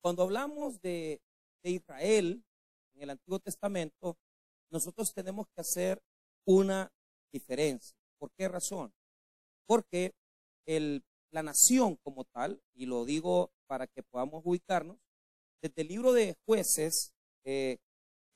Cuando 0.00 0.22
hablamos 0.22 0.80
de, 0.80 1.20
de 1.62 1.70
Israel 1.70 2.44
en 2.94 3.02
el 3.02 3.10
Antiguo 3.10 3.38
Testamento, 3.38 4.16
nosotros 4.70 5.12
tenemos 5.12 5.46
que 5.48 5.60
hacer 5.60 6.02
una 6.46 6.92
diferencia. 7.32 7.96
¿Por 8.18 8.30
qué 8.32 8.48
razón? 8.48 8.92
Porque 9.66 10.14
el, 10.66 11.04
la 11.30 11.42
nación 11.42 11.96
como 11.96 12.24
tal, 12.24 12.62
y 12.74 12.86
lo 12.86 13.04
digo 13.04 13.50
para 13.66 13.86
que 13.86 14.02
podamos 14.02 14.42
ubicarnos, 14.44 14.98
desde 15.60 15.82
el 15.82 15.88
libro 15.88 16.12
de 16.12 16.36
jueces, 16.46 17.12
eh, 17.44 17.78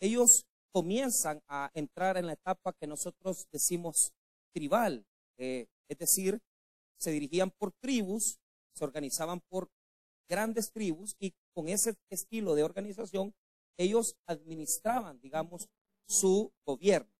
ellos 0.01 0.47
comienzan 0.73 1.42
a 1.48 1.70
entrar 1.74 2.16
en 2.16 2.27
la 2.27 2.33
etapa 2.33 2.73
que 2.73 2.87
nosotros 2.87 3.47
decimos 3.52 4.12
tribal, 4.52 5.06
eh, 5.38 5.66
es 5.88 5.98
decir, 5.98 6.41
se 6.98 7.10
dirigían 7.10 7.51
por 7.51 7.73
tribus, 7.73 8.38
se 8.74 8.84
organizaban 8.84 9.41
por 9.48 9.70
grandes 10.29 10.73
tribus 10.73 11.15
y 11.19 11.34
con 11.55 11.69
ese 11.69 11.97
estilo 12.11 12.55
de 12.55 12.62
organización 12.62 13.34
ellos 13.77 14.16
administraban, 14.27 15.20
digamos, 15.20 15.69
su 16.06 16.52
gobierno. 16.65 17.12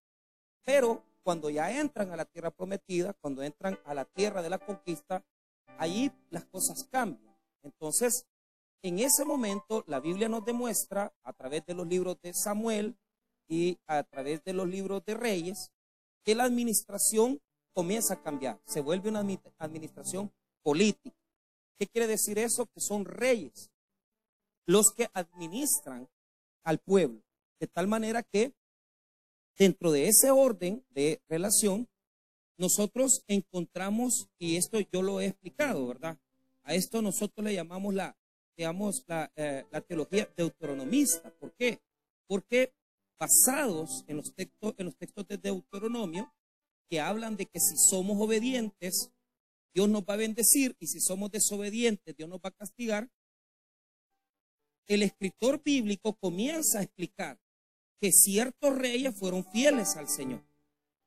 Pero 0.64 1.02
cuando 1.22 1.50
ya 1.50 1.80
entran 1.80 2.10
a 2.10 2.16
la 2.16 2.24
tierra 2.24 2.50
prometida, 2.50 3.14
cuando 3.14 3.42
entran 3.42 3.78
a 3.84 3.95
la 3.95 4.05
tierra 4.05 4.42
de 4.42 4.50
la 4.50 4.58
conquista, 4.58 5.24
ahí 5.78 6.12
las 6.30 6.45
cosas 6.45 6.84
cambian. 6.91 7.36
Entonces, 7.62 8.27
en 8.82 8.98
ese 8.98 9.24
momento, 9.24 9.84
la 9.86 10.00
Biblia 10.00 10.28
nos 10.28 10.44
demuestra, 10.44 11.12
a 11.22 11.33
través 11.33 11.64
de 11.66 11.74
los 11.74 11.86
libros 11.86 12.20
de 12.20 12.34
Samuel 12.34 12.96
y 13.48 13.78
a 13.86 14.02
través 14.02 14.42
de 14.44 14.52
los 14.52 14.69
libros 14.69 15.05
de 15.05 15.14
Reyes, 15.14 15.70
que 16.24 16.34
la 16.34 16.44
administración 16.44 17.41
comienza 17.72 18.14
a 18.14 18.22
cambiar, 18.22 18.60
se 18.66 18.80
vuelve 18.80 19.08
una 19.08 19.24
administración 19.58 20.33
política. 20.62 21.16
¿Qué 21.78 21.86
quiere 21.86 22.06
decir 22.06 22.38
eso? 22.38 22.66
Que 22.66 22.80
son 22.80 23.05
reyes 23.05 23.71
los 24.66 24.92
que 24.92 25.08
administran 25.12 26.08
al 26.64 26.78
pueblo, 26.78 27.22
de 27.58 27.66
tal 27.66 27.88
manera 27.88 28.22
que 28.22 28.52
dentro 29.56 29.92
de 29.92 30.08
ese 30.08 30.30
orden 30.30 30.84
de 30.91 31.20
relación, 31.28 31.88
nosotros 32.56 33.24
encontramos, 33.27 34.28
y 34.38 34.56
esto 34.56 34.78
yo 34.92 35.02
lo 35.02 35.20
he 35.20 35.27
explicado, 35.27 35.86
¿verdad? 35.86 36.19
A 36.64 36.74
esto 36.74 37.02
nosotros 37.02 37.44
le 37.44 37.54
llamamos 37.54 37.94
la, 37.94 38.16
digamos, 38.56 39.04
la, 39.08 39.32
eh, 39.36 39.64
teología 39.86 40.28
deuteronomista. 40.36 41.30
¿Por 41.30 41.52
qué? 41.54 41.80
Porque 42.26 42.72
basados 43.19 44.04
en 44.06 44.16
los, 44.16 44.34
textos, 44.34 44.74
en 44.78 44.86
los 44.86 44.97
textos 44.97 45.26
de 45.28 45.38
Deuteronomio, 45.38 46.32
que 46.88 47.00
hablan 47.00 47.36
de 47.36 47.47
que 47.47 47.60
si 47.60 47.76
somos 47.76 48.20
obedientes, 48.20 49.10
Dios 49.74 49.88
nos 49.88 50.02
va 50.02 50.14
a 50.14 50.19
bendecir, 50.19 50.76
y 50.78 50.86
si 50.86 51.00
somos 51.00 51.30
desobedientes, 51.30 52.16
Dios 52.16 52.28
nos 52.28 52.38
va 52.38 52.48
a 52.48 52.52
castigar, 52.52 53.08
el 54.86 55.02
escritor 55.02 55.62
bíblico 55.62 56.14
comienza 56.14 56.78
a 56.78 56.83
explicar 56.83 57.38
que 58.00 58.11
ciertos 58.11 58.77
reyes 58.77 59.16
fueron 59.16 59.44
fieles 59.44 59.97
al 59.97 60.08
Señor 60.08 60.42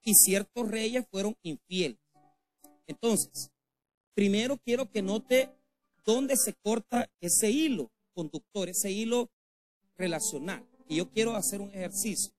y 0.02 0.14
ciertos 0.14 0.68
reyes 0.70 1.06
fueron 1.10 1.36
infieles. 1.42 2.00
Entonces, 2.88 3.52
primero 4.14 4.58
quiero 4.58 4.90
que 4.90 5.02
note 5.02 5.50
dónde 6.06 6.38
se 6.38 6.54
corta 6.54 7.10
ese 7.20 7.52
hilo 7.52 7.92
conductor, 8.14 8.70
ese 8.70 8.92
hilo 8.92 9.30
relacional. 9.98 10.66
Y 10.88 10.98
yo 10.98 11.10
quiero 11.10 11.36
hacer 11.36 11.62
un 11.62 11.70
ejercicio 11.70 12.34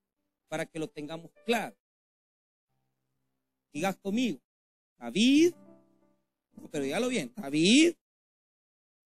para 0.48 0.66
que 0.66 0.78
lo 0.78 0.88
tengamos 0.88 1.30
claro. 1.44 1.76
Digas 3.72 3.96
conmigo, 3.96 4.40
David, 4.98 5.52
pero 6.70 6.84
dígalo 6.84 7.08
bien, 7.08 7.32
David, 7.36 7.94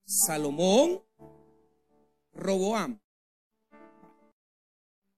Salomón, 0.05 1.03
Roboam. 2.33 3.01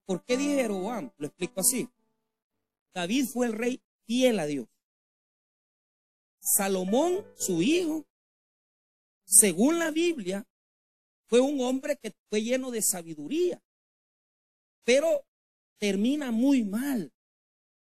¿Por 0.07 0.25
qué 0.25 0.37
dije 0.37 0.69
Roboam? 0.69 1.13
Lo 1.19 1.27
explico 1.27 1.61
así. 1.61 1.89
David 2.95 3.27
fue 3.33 3.47
el 3.47 3.53
rey 3.53 3.83
fiel 4.07 4.39
a 4.41 4.47
Dios. 4.47 4.69
Salomón, 6.41 7.25
su 7.37 7.63
hijo, 7.63 8.05
según 9.25 9.79
la 9.79 9.91
Biblia, 9.91 10.47
fue 11.29 11.41
un 11.41 11.61
hombre 11.61 11.97
que 11.97 12.13
fue 12.29 12.43
lleno 12.43 12.71
de 12.71 12.83
sabiduría, 12.83 13.63
pero 14.85 15.25
termina 15.79 16.31
muy 16.31 16.65
mal 16.65 17.13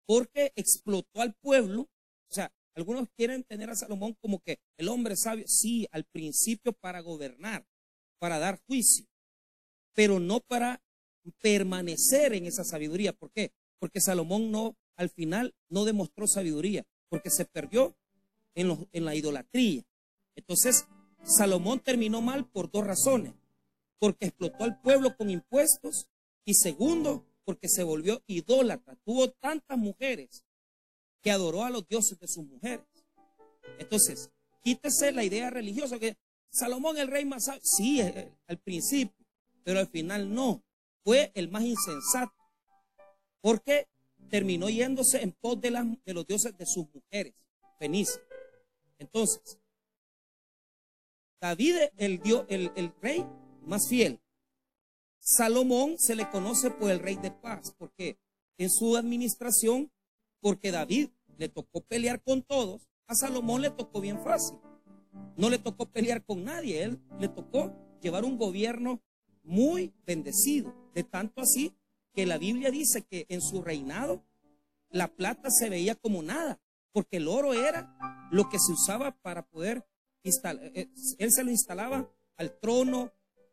porque 0.05 0.51
explotó 0.55 1.21
al 1.21 1.33
pueblo. 1.35 1.81
O 1.81 2.33
sea, 2.33 2.51
algunos 2.75 3.07
quieren 3.15 3.43
tener 3.43 3.69
a 3.69 3.75
Salomón 3.75 4.15
como 4.19 4.39
que 4.39 4.59
el 4.77 4.89
hombre 4.89 5.15
sabio, 5.15 5.47
sí, 5.47 5.87
al 5.91 6.03
principio 6.03 6.73
para 6.73 6.99
gobernar, 7.01 7.65
para 8.19 8.39
dar 8.39 8.59
juicio, 8.67 9.05
pero 9.97 10.19
no 10.19 10.41
para 10.41 10.79
permanecer 11.41 12.35
en 12.35 12.45
esa 12.45 12.63
sabiduría. 12.63 13.13
¿Por 13.13 13.31
qué? 13.31 13.51
Porque 13.79 13.99
Salomón 13.99 14.51
no, 14.51 14.77
al 14.95 15.09
final, 15.09 15.55
no 15.69 15.85
demostró 15.85 16.27
sabiduría, 16.27 16.85
porque 17.09 17.31
se 17.31 17.45
perdió 17.45 17.97
en, 18.53 18.77
la 18.93 19.15
idolatría. 19.15 19.83
Entonces, 20.35 20.85
Salomón 21.23 21.79
terminó 21.79 22.21
mal 22.21 22.47
por 22.47 22.69
dos 22.69 22.85
razones. 22.85 23.33
Porque 23.97 24.27
explotó 24.27 24.65
al 24.65 24.79
pueblo 24.81 25.17
con 25.17 25.31
impuestos 25.31 26.07
y 26.45 26.53
segundo, 26.53 27.25
porque 27.43 27.67
se 27.67 27.81
volvió 27.81 28.21
idólatra. 28.27 28.97
Tuvo 29.03 29.31
tantas 29.31 29.79
mujeres 29.79 30.45
que 31.23 31.31
adoró 31.31 31.63
a 31.63 31.71
los 31.71 31.87
dioses 31.87 32.19
de 32.19 32.27
sus 32.27 32.45
mujeres. 32.45 32.85
Entonces, 33.79 34.29
quítese 34.61 35.11
la 35.11 35.23
idea 35.23 35.49
religiosa 35.49 35.97
que 35.97 36.17
Salomón 36.51 36.99
el 36.99 37.07
rey 37.07 37.25
más 37.25 37.45
sabio. 37.45 37.61
Sí, 37.63 37.99
eh, 37.99 38.13
eh, 38.15 38.31
al 38.47 38.59
principio, 38.59 39.16
pero 39.67 39.81
al 39.81 39.89
final 39.89 40.33
no 40.33 40.63
fue 41.03 41.29
el 41.35 41.49
más 41.49 41.63
insensato, 41.63 42.33
porque 43.41 43.89
terminó 44.29 44.69
yéndose 44.69 45.21
en 45.21 45.33
pos 45.33 45.59
de, 45.59 45.71
los 45.71 46.25
dioses 46.25 46.57
de 46.57 46.65
sus 46.65 46.87
mujeres, 46.93 47.33
Fenicia. 47.77 48.21
Entonces, 48.97 49.59
David, 51.41 51.75
el, 51.97 52.21
dios, 52.21 52.45
el, 52.47 52.71
el 52.77 52.93
rey 53.01 53.25
más 53.63 53.89
fiel. 53.89 54.21
Salomón 55.19 55.99
se 55.99 56.15
le 56.15 56.29
conoce 56.29 56.71
por 56.71 56.89
el 56.89 56.99
rey 56.99 57.17
de 57.17 57.31
paz, 57.31 57.75
porque 57.77 58.17
en 58.57 58.69
su 58.69 58.95
administración, 58.95 59.91
porque 60.39 60.71
David 60.71 61.09
le 61.37 61.49
tocó 61.49 61.81
pelear 61.81 62.23
con 62.23 62.41
todos, 62.41 62.87
a 63.05 63.15
Salomón 63.15 63.63
le 63.63 63.71
tocó 63.71 63.99
bien 63.99 64.23
fácil. 64.23 64.57
No 65.35 65.49
le 65.49 65.59
tocó 65.59 65.87
pelear 65.87 66.23
con 66.23 66.45
nadie, 66.45 66.83
él 66.83 67.01
le 67.19 67.27
tocó 67.27 67.73
llevar 67.99 68.23
un 68.23 68.37
gobierno 68.37 69.01
muy 69.47 69.93
bendecido. 70.05 70.73
De 70.93 71.03
tanto 71.03 71.41
así 71.41 71.73
que 72.13 72.25
la 72.25 72.37
Biblia 72.37 72.69
dice 72.69 73.03
que 73.03 73.25
en 73.29 73.41
su 73.41 73.61
reinado 73.61 74.23
la 74.89 75.07
plata 75.07 75.49
se 75.49 75.69
veía 75.69 75.95
como 75.95 76.21
nada, 76.21 76.59
porque 76.91 77.17
el 77.17 77.27
oro 77.27 77.53
era 77.53 77.97
lo 78.31 78.49
que 78.49 78.59
se 78.59 78.73
usaba 78.73 79.11
para 79.11 79.47
poder 79.47 79.85
instalar. 80.23 80.71
Eh, 80.75 80.89
él 81.17 81.31
se 81.31 81.43
lo 81.43 81.51
instalaba 81.51 82.09
al 82.35 82.59
trono, 82.59 83.11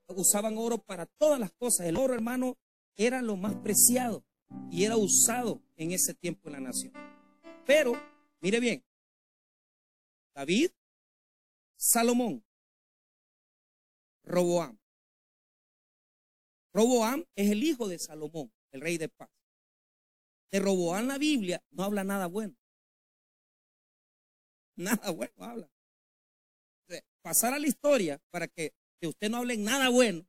usaban 0.09 0.57
oro 0.59 0.79
para 0.79 1.07
todas 1.07 1.41
las 1.41 1.53
cosas. 1.53 1.87
El 1.87 1.97
oro, 1.97 2.15
hermano, 2.15 2.57
era 2.97 3.23
lo 3.23 3.37
más 3.37 3.55
preciado 3.57 4.25
y 4.71 4.85
era 4.85 4.97
usado 4.97 5.63
en 5.77 5.93
ese 5.93 6.15
tiempo 6.15 6.49
en 6.49 6.53
la 6.53 6.61
nación. 6.61 6.93
Pero, 7.67 7.93
mire 8.41 8.61
bien, 8.61 8.85
David, 10.35 10.71
Salomón, 11.77 12.45
Roboam. 14.25 14.79
Roboam 16.75 17.25
es 17.37 17.51
el 17.53 17.63
hijo 17.63 17.89
de 17.89 17.99
Salomón, 18.01 18.53
el 18.73 18.81
rey 18.81 18.99
de 18.99 19.09
paz. 19.09 19.31
De 20.51 20.59
Roboam 20.59 21.07
la 21.07 21.19
Biblia 21.19 21.63
no 21.71 21.85
habla 21.85 22.03
nada 22.03 22.27
bueno. 22.27 22.55
Nada 24.77 25.11
bueno 25.11 25.33
habla. 25.39 25.71
Pasar 27.23 27.55
a 27.55 27.59
la 27.59 27.69
historia 27.69 28.21
para 28.31 28.49
que, 28.49 28.75
usted 29.03 29.31
no 29.31 29.39
hable 29.39 29.57
nada 29.57 29.89
bueno, 29.89 30.27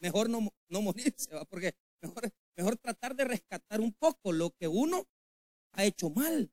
mejor 0.00 0.28
no, 0.28 0.48
no 0.68 0.82
morirse, 0.82 1.30
porque 1.48 1.74
mejor, 2.02 2.30
mejor 2.56 2.76
tratar 2.76 3.14
de 3.14 3.24
rescatar 3.24 3.80
un 3.80 3.92
poco 3.92 4.32
lo 4.32 4.50
que 4.50 4.66
uno 4.66 5.06
ha 5.72 5.84
hecho 5.84 6.10
mal. 6.10 6.50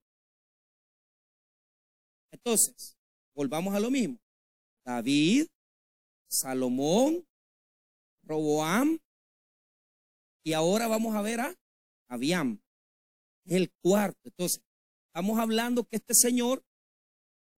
Entonces, 2.32 2.98
volvamos 3.34 3.74
a 3.74 3.80
lo 3.80 3.90
mismo. 3.90 4.20
David, 4.86 5.48
Salomón, 6.30 7.26
Roboam, 8.24 9.00
y 10.46 10.54
ahora 10.54 10.88
vamos 10.88 11.16
a 11.16 11.22
ver 11.22 11.40
a 11.42 11.56
Abiam, 12.08 12.62
el 13.46 13.72
cuarto. 13.82 14.20
Entonces, 14.26 14.62
estamos 15.08 15.40
hablando 15.40 15.84
que 15.84 15.96
este 15.96 16.14
señor, 16.14 16.64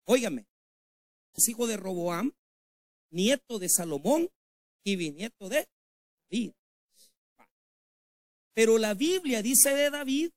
óigame, 0.04 0.46
es 1.34 1.48
hijo 1.48 1.66
de 1.66 1.76
Roboam, 1.76 2.32
nieto 3.10 3.58
de 3.58 3.68
Salomón 3.68 4.30
y 4.84 4.94
bisnieto 4.94 5.48
de 5.48 5.68
David. 6.30 6.52
Pero 8.54 8.78
la 8.78 8.94
Biblia 8.94 9.42
dice 9.42 9.74
de 9.74 9.90
David 9.90 10.30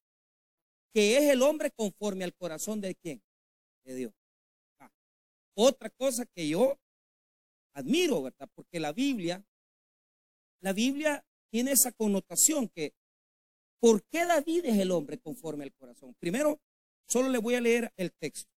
que 0.91 1.17
es 1.17 1.29
el 1.29 1.43
hombre 1.43 1.69
conforme 1.69 2.23
al 2.23 2.33
corazón 2.33 2.81
de 2.81 2.95
quién? 2.95 3.21
De 3.83 3.93
Dios. 3.93 4.13
Otra 5.53 5.91
cosa 5.91 6.25
que 6.25 6.49
yo 6.49 6.79
admiro, 7.73 8.23
¿verdad? 8.23 8.49
Porque 8.55 8.79
la 8.79 8.91
Biblia 8.91 9.45
la 10.61 10.73
Biblia 10.73 11.23
tiene 11.49 11.71
esa 11.71 11.91
connotación 11.91 12.69
que, 12.69 12.93
¿por 13.79 14.03
qué 14.03 14.25
David 14.25 14.65
es 14.65 14.77
el 14.77 14.91
hombre 14.91 15.19
conforme 15.19 15.63
al 15.63 15.73
corazón? 15.73 16.15
Primero, 16.19 16.59
solo 17.07 17.29
le 17.29 17.37
voy 17.37 17.55
a 17.55 17.61
leer 17.61 17.91
el 17.97 18.11
texto. 18.13 18.51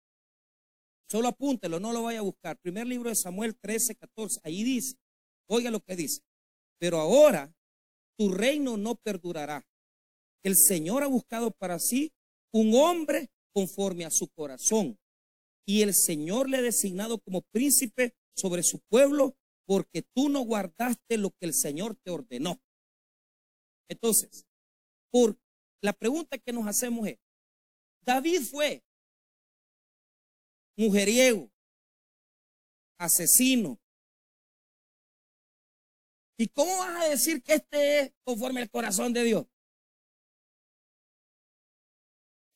Solo 1.10 1.28
apúntelo, 1.28 1.80
no 1.80 1.92
lo 1.92 2.04
vaya 2.04 2.20
a 2.20 2.24
buscar. 2.24 2.58
Primer 2.60 2.86
libro 2.86 3.10
de 3.10 3.16
Samuel 3.16 3.56
13, 3.56 3.96
14. 3.96 4.42
Ahí 4.44 4.64
dice, 4.64 4.96
oiga 5.48 5.72
lo 5.72 5.80
que 5.80 5.96
dice. 5.96 6.22
Pero 6.78 7.00
ahora 7.00 7.52
tu 8.16 8.32
reino 8.32 8.78
no 8.78 8.96
perdurará. 8.96 9.66
El 10.44 10.56
Señor 10.56 11.04
ha 11.04 11.08
buscado 11.08 11.52
para 11.52 11.80
sí 11.80 12.14
un 12.52 12.74
hombre 12.76 13.30
conforme 13.54 14.06
a 14.06 14.12
su 14.12 14.28
corazón. 14.30 15.00
Y 15.66 15.82
el 15.82 15.94
Señor 15.94 16.50
le 16.50 16.58
ha 16.58 16.62
designado 16.62 17.20
como 17.20 17.42
príncipe 17.42 18.14
sobre 18.36 18.64
su 18.64 18.80
pueblo 18.80 19.36
porque 19.66 20.02
tú 20.02 20.30
no 20.30 20.42
guardaste 20.42 21.18
lo 21.18 21.32
que 21.32 21.46
el 21.46 21.54
Señor 21.54 21.96
te 21.96 22.12
ordenó. 22.12 22.60
Entonces, 23.90 24.46
por 25.12 25.38
la 25.82 25.94
pregunta 25.94 26.38
que 26.38 26.54
nos 26.54 26.68
hacemos 26.68 27.08
es, 27.08 27.20
David 28.02 28.42
fue 28.42 28.84
mujeriego, 30.78 31.52
asesino. 32.98 33.80
¿Y 36.38 36.48
cómo 36.48 36.78
vas 36.78 37.04
a 37.04 37.10
decir 37.10 37.44
que 37.44 37.56
este 37.56 38.00
es 38.00 38.14
conforme 38.24 38.62
al 38.62 38.70
corazón 38.70 39.12
de 39.12 39.24
Dios? 39.24 39.46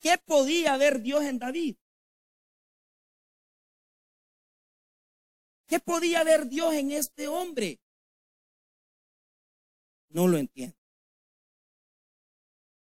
¿Qué 0.00 0.16
podía 0.18 0.76
ver 0.76 1.02
Dios 1.02 1.22
en 1.24 1.38
David? 1.38 1.76
¿Qué 5.66 5.80
podía 5.80 6.24
ver 6.24 6.46
Dios 6.46 6.72
en 6.74 6.92
este 6.92 7.26
hombre? 7.26 7.80
No 10.10 10.28
lo 10.28 10.38
entiendo. 10.38 10.83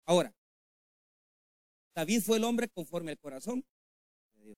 Ahora, 0.06 0.34
David 1.96 2.22
fue 2.22 2.38
el 2.38 2.44
hombre 2.44 2.70
conforme 2.70 3.12
al 3.12 3.20
corazón 3.20 3.66
de 4.36 4.44
Dios. 4.44 4.58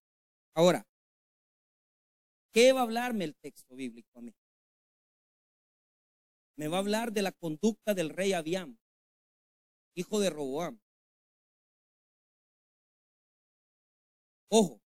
Ahora, 0.54 0.86
¿qué 2.52 2.74
va 2.74 2.82
a 2.82 2.84
hablarme 2.84 3.26
el 3.26 3.36
texto 3.36 3.76
bíblico 3.76 4.10
a 4.20 4.22
mí? 4.22 4.34
Me 6.58 6.68
va 6.68 6.78
a 6.78 6.80
hablar 6.80 7.14
de 7.14 7.22
la 7.22 7.32
conducta 7.32 7.94
del 7.94 8.10
rey 8.10 8.34
Abiam, 8.34 8.78
hijo 9.96 10.20
de 10.20 10.32
Roboam. 10.32 10.80
Ojo, 14.50 14.82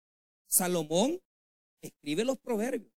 Salomón 0.47 1.21
escribe 1.81 2.25
los 2.25 2.39
proverbios. 2.39 2.91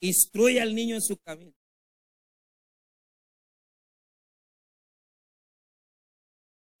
Instruye 0.00 0.60
al 0.60 0.74
niño 0.74 0.94
en 0.94 1.02
su 1.02 1.18
camino. 1.18 1.57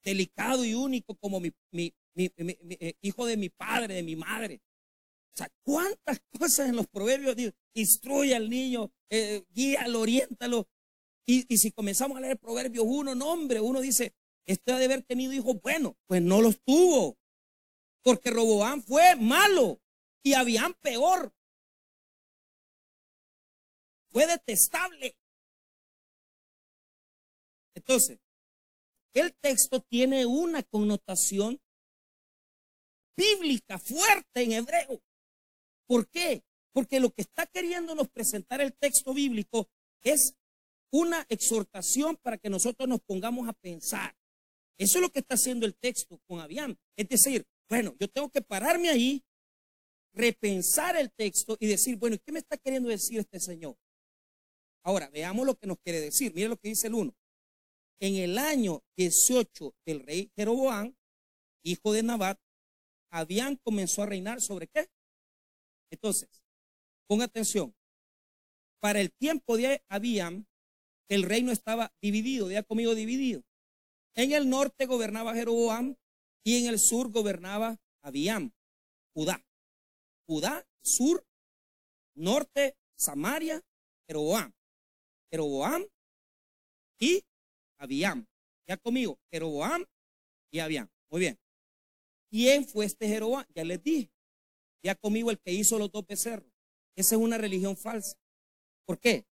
Delicado 0.08 0.64
y 0.64 0.72
único 0.72 1.14
como 1.16 1.38
mi, 1.38 1.52
eh, 2.16 2.94
hijo 3.02 3.26
de 3.26 3.36
mi 3.36 3.50
padre, 3.50 3.92
de 3.92 4.02
mi 4.02 4.16
madre. 4.16 4.62
O 5.34 5.36
sea, 5.36 5.50
cuántas 5.62 6.18
cosas 6.38 6.70
en 6.70 6.76
los 6.76 6.86
proverbios 6.86 7.36
instruye 7.74 8.34
al 8.34 8.48
niño, 8.48 8.90
eh, 9.10 9.44
guíalo, 9.50 10.00
oriéntalo. 10.00 10.66
Y, 11.26 11.44
y 11.52 11.58
si 11.58 11.72
comenzamos 11.72 12.16
a 12.16 12.20
leer 12.22 12.38
Proverbios 12.38 12.86
1, 12.88 13.14
nombre, 13.14 13.60
uno 13.60 13.82
dice, 13.82 14.14
ha 14.46 14.78
de 14.78 14.84
haber 14.86 15.02
tenido 15.02 15.34
hijos 15.34 15.60
buenos. 15.60 15.92
Pues 16.06 16.22
no 16.22 16.40
los 16.40 16.58
tuvo. 16.62 17.18
Porque 18.02 18.30
Roboán 18.30 18.82
fue 18.82 19.14
malo 19.16 19.78
y 20.22 20.32
habían 20.32 20.72
peor. 20.80 21.34
Fue 24.10 24.26
detestable. 24.26 25.14
Entonces, 27.74 28.18
el 29.14 29.34
texto 29.34 29.80
tiene 29.80 30.26
una 30.26 30.62
connotación 30.62 31.60
bíblica 33.16 33.78
fuerte 33.78 34.42
en 34.42 34.52
hebreo. 34.52 35.02
¿Por 35.86 36.08
qué? 36.08 36.44
Porque 36.72 37.00
lo 37.00 37.10
que 37.10 37.22
está 37.22 37.46
queriéndonos 37.46 38.08
presentar 38.08 38.60
el 38.60 38.74
texto 38.74 39.12
bíblico 39.12 39.68
es 40.02 40.34
una 40.92 41.26
exhortación 41.28 42.16
para 42.16 42.38
que 42.38 42.50
nosotros 42.50 42.88
nos 42.88 43.00
pongamos 43.00 43.48
a 43.48 43.52
pensar. 43.52 44.16
Eso 44.78 44.98
es 44.98 45.02
lo 45.02 45.10
que 45.10 45.18
está 45.20 45.34
haciendo 45.34 45.66
el 45.66 45.74
texto 45.74 46.20
con 46.26 46.40
Abiam. 46.40 46.76
Es 46.96 47.08
decir, 47.08 47.44
bueno, 47.68 47.96
yo 47.98 48.08
tengo 48.08 48.30
que 48.30 48.42
pararme 48.42 48.88
ahí, 48.88 49.24
repensar 50.12 50.96
el 50.96 51.10
texto 51.10 51.56
y 51.58 51.66
decir, 51.66 51.96
bueno, 51.96 52.16
¿qué 52.24 52.32
me 52.32 52.38
está 52.38 52.56
queriendo 52.56 52.88
decir 52.88 53.18
este 53.18 53.40
señor? 53.40 53.76
Ahora, 54.84 55.10
veamos 55.10 55.44
lo 55.44 55.56
que 55.56 55.66
nos 55.66 55.78
quiere 55.80 56.00
decir. 56.00 56.32
Mire 56.34 56.48
lo 56.48 56.56
que 56.56 56.68
dice 56.68 56.86
el 56.86 56.94
1. 56.94 57.14
En 58.00 58.14
el 58.16 58.38
año 58.38 58.82
18 58.96 59.74
del 59.84 60.00
rey 60.00 60.30
Jeroboam, 60.36 60.94
hijo 61.64 61.92
de 61.92 62.02
Nabat, 62.02 62.38
Abiam 63.10 63.56
comenzó 63.56 64.02
a 64.02 64.06
reinar 64.06 64.40
sobre 64.40 64.68
qué? 64.68 64.88
Entonces, 65.90 66.28
ponga 67.08 67.24
atención. 67.24 67.74
Para 68.80 69.00
el 69.00 69.12
tiempo 69.12 69.56
de 69.56 69.82
Abiam, 69.88 70.46
el 71.08 71.24
reino 71.24 71.50
estaba 71.50 71.92
dividido, 72.00 72.46
había 72.46 72.62
comido 72.62 72.94
dividido. 72.94 73.42
En 74.14 74.32
el 74.32 74.48
norte 74.48 74.86
gobernaba 74.86 75.34
Jeroboam 75.34 75.96
y 76.44 76.58
en 76.58 76.66
el 76.66 76.78
sur 76.78 77.10
gobernaba 77.10 77.80
Abiam, 78.02 78.52
Judá. 79.14 79.44
Judá, 80.26 80.68
sur, 80.82 81.26
norte, 82.14 82.76
Samaria, 82.96 83.62
Jeroboam. 84.06 84.52
Jeroboam 85.30 85.84
y 87.00 87.24
Abiam. 87.78 88.26
Ya 88.66 88.76
conmigo, 88.76 89.18
Jeroboam 89.32 89.84
y 90.52 90.58
Abiam. 90.58 90.88
Muy 91.10 91.20
bien. 91.20 91.38
¿Quién 92.30 92.66
fue 92.66 92.84
este 92.84 93.08
Jeroboam? 93.08 93.44
Ya 93.54 93.64
les 93.64 93.82
dije. 93.82 94.10
Ya 94.82 94.94
conmigo 94.94 95.30
el 95.30 95.38
que 95.38 95.52
hizo 95.52 95.78
los 95.78 95.90
dos 95.90 96.06
becerros. 96.06 96.50
Esa 96.96 97.14
es 97.14 97.20
una 97.20 97.38
religión 97.38 97.76
falsa. 97.76 98.16
¿Por 98.86 98.98
qué? 98.98 99.24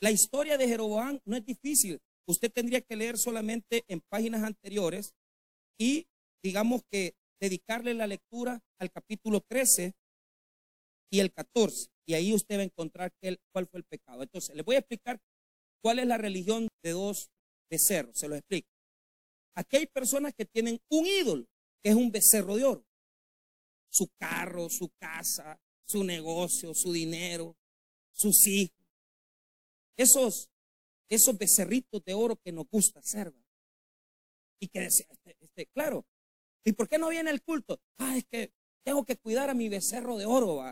La 0.00 0.10
historia 0.10 0.56
de 0.58 0.68
Jeroboam 0.68 1.20
no 1.24 1.36
es 1.36 1.44
difícil 1.44 2.00
usted 2.26 2.52
tendría 2.52 2.80
que 2.80 2.96
leer 2.96 3.18
solamente 3.18 3.84
en 3.88 4.00
páginas 4.00 4.42
anteriores 4.42 5.14
y 5.78 6.06
digamos 6.42 6.82
que 6.90 7.14
dedicarle 7.40 7.94
la 7.94 8.06
lectura 8.06 8.60
al 8.78 8.90
capítulo 8.90 9.40
13 9.40 9.94
y 11.10 11.20
el 11.20 11.32
14. 11.32 11.88
Y 12.06 12.14
ahí 12.14 12.32
usted 12.32 12.56
va 12.56 12.60
a 12.60 12.64
encontrar 12.64 13.12
cuál 13.52 13.66
fue 13.66 13.78
el 13.78 13.84
pecado. 13.84 14.22
Entonces, 14.22 14.54
le 14.56 14.62
voy 14.62 14.76
a 14.76 14.80
explicar 14.80 15.20
cuál 15.82 15.98
es 15.98 16.06
la 16.06 16.18
religión 16.18 16.68
de 16.82 16.90
dos 16.90 17.30
becerros. 17.72 18.18
Se 18.18 18.28
lo 18.28 18.36
explico. 18.36 18.68
Aquí 19.54 19.78
hay 19.78 19.86
personas 19.86 20.34
que 20.34 20.44
tienen 20.44 20.80
un 20.90 21.06
ídolo, 21.06 21.46
que 21.82 21.90
es 21.90 21.96
un 21.96 22.10
becerro 22.10 22.56
de 22.56 22.64
oro. 22.64 22.86
Su 23.90 24.08
carro, 24.18 24.68
su 24.70 24.90
casa, 24.98 25.58
su 25.84 26.04
negocio, 26.04 26.74
su 26.74 26.92
dinero, 26.92 27.56
sus 28.12 28.46
hijos. 28.46 28.76
Esos 29.96 30.52
esos 31.14 31.36
becerritos 31.36 32.02
de 32.04 32.14
oro 32.14 32.36
que 32.36 32.52
nos 32.52 32.66
gusta 32.70 33.00
hacer. 33.00 33.32
Y 34.58 34.68
que 34.68 34.80
decía, 34.80 35.06
este, 35.10 35.36
este, 35.40 35.66
claro, 35.66 36.06
¿y 36.64 36.72
por 36.72 36.88
qué 36.88 36.96
no 36.96 37.08
viene 37.08 37.30
el 37.30 37.42
culto? 37.42 37.80
Ah, 37.98 38.16
es 38.16 38.24
que 38.24 38.52
tengo 38.84 39.04
que 39.04 39.16
cuidar 39.16 39.50
a 39.50 39.54
mi 39.54 39.68
becerro 39.68 40.16
de 40.16 40.24
oro. 40.24 40.62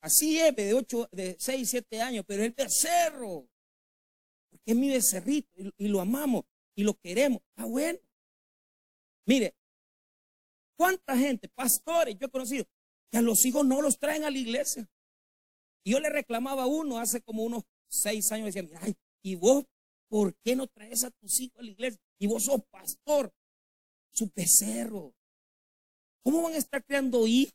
Así 0.00 0.38
es, 0.38 0.56
de 0.56 0.74
ocho, 0.74 1.08
de 1.12 1.36
seis, 1.38 1.70
siete 1.70 2.00
años, 2.00 2.24
pero 2.26 2.42
el 2.42 2.52
becerro, 2.52 3.48
es 4.72 4.76
mi 4.76 4.88
becerrito 4.88 5.50
y, 5.76 5.88
lo 5.88 6.00
amamos 6.00 6.44
y 6.74 6.84
lo 6.84 6.94
queremos. 6.94 7.42
Está 7.48 7.64
bueno. 7.64 7.98
Mire, 9.26 9.54
¿cuánta 10.76 11.16
gente, 11.16 11.48
pastores, 11.48 12.16
yo 12.18 12.26
he 12.26 12.30
conocido, 12.30 12.66
que 13.10 13.18
a 13.18 13.22
los 13.22 13.44
hijos 13.44 13.64
no 13.66 13.82
los 13.82 13.98
traen 13.98 14.24
a 14.24 14.30
la 14.30 14.38
iglesia? 14.38 14.88
Yo 15.84 15.98
le 15.98 16.10
reclamaba 16.10 16.64
a 16.64 16.66
uno 16.66 16.98
hace 16.98 17.20
como 17.20 17.44
unos 17.44 17.64
seis 17.88 18.30
años, 18.32 18.46
decía, 18.46 18.62
mira, 18.62 18.80
y 19.22 19.34
vos, 19.34 19.64
¿por 20.08 20.34
qué 20.44 20.54
no 20.54 20.66
traes 20.66 21.04
a 21.04 21.10
tus 21.10 21.40
hijos 21.40 21.58
a 21.58 21.62
la 21.62 21.70
iglesia? 21.70 22.00
Y 22.18 22.26
vos 22.26 22.44
sos 22.44 22.62
pastor, 22.70 23.32
su 24.12 24.30
becerro. 24.34 25.14
¿Cómo 26.22 26.42
van 26.42 26.54
a 26.54 26.58
estar 26.58 26.84
creando 26.84 27.26
hijos? 27.26 27.54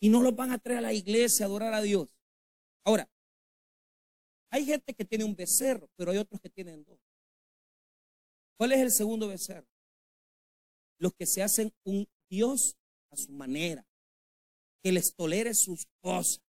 Y 0.00 0.08
no 0.10 0.22
los 0.22 0.36
van 0.36 0.50
a 0.52 0.58
traer 0.58 0.78
a 0.78 0.82
la 0.82 0.92
iglesia 0.92 1.46
a 1.46 1.48
adorar 1.48 1.72
a 1.72 1.80
Dios. 1.80 2.08
Ahora, 2.84 3.08
hay 4.54 4.64
gente 4.64 4.94
que 4.94 5.04
tiene 5.04 5.24
un 5.24 5.34
becerro, 5.34 5.90
pero 5.96 6.12
hay 6.12 6.18
otros 6.18 6.40
que 6.40 6.48
tienen 6.48 6.84
dos. 6.84 6.96
¿Cuál 8.56 8.70
es 8.70 8.78
el 8.82 8.92
segundo 8.92 9.26
becerro? 9.26 9.66
Los 11.00 11.12
que 11.12 11.26
se 11.26 11.42
hacen 11.42 11.72
un 11.84 12.06
Dios 12.30 12.76
a 13.10 13.16
su 13.16 13.32
manera, 13.32 13.84
que 14.80 14.92
les 14.92 15.12
tolere 15.16 15.54
sus 15.54 15.86
cosas, 16.00 16.40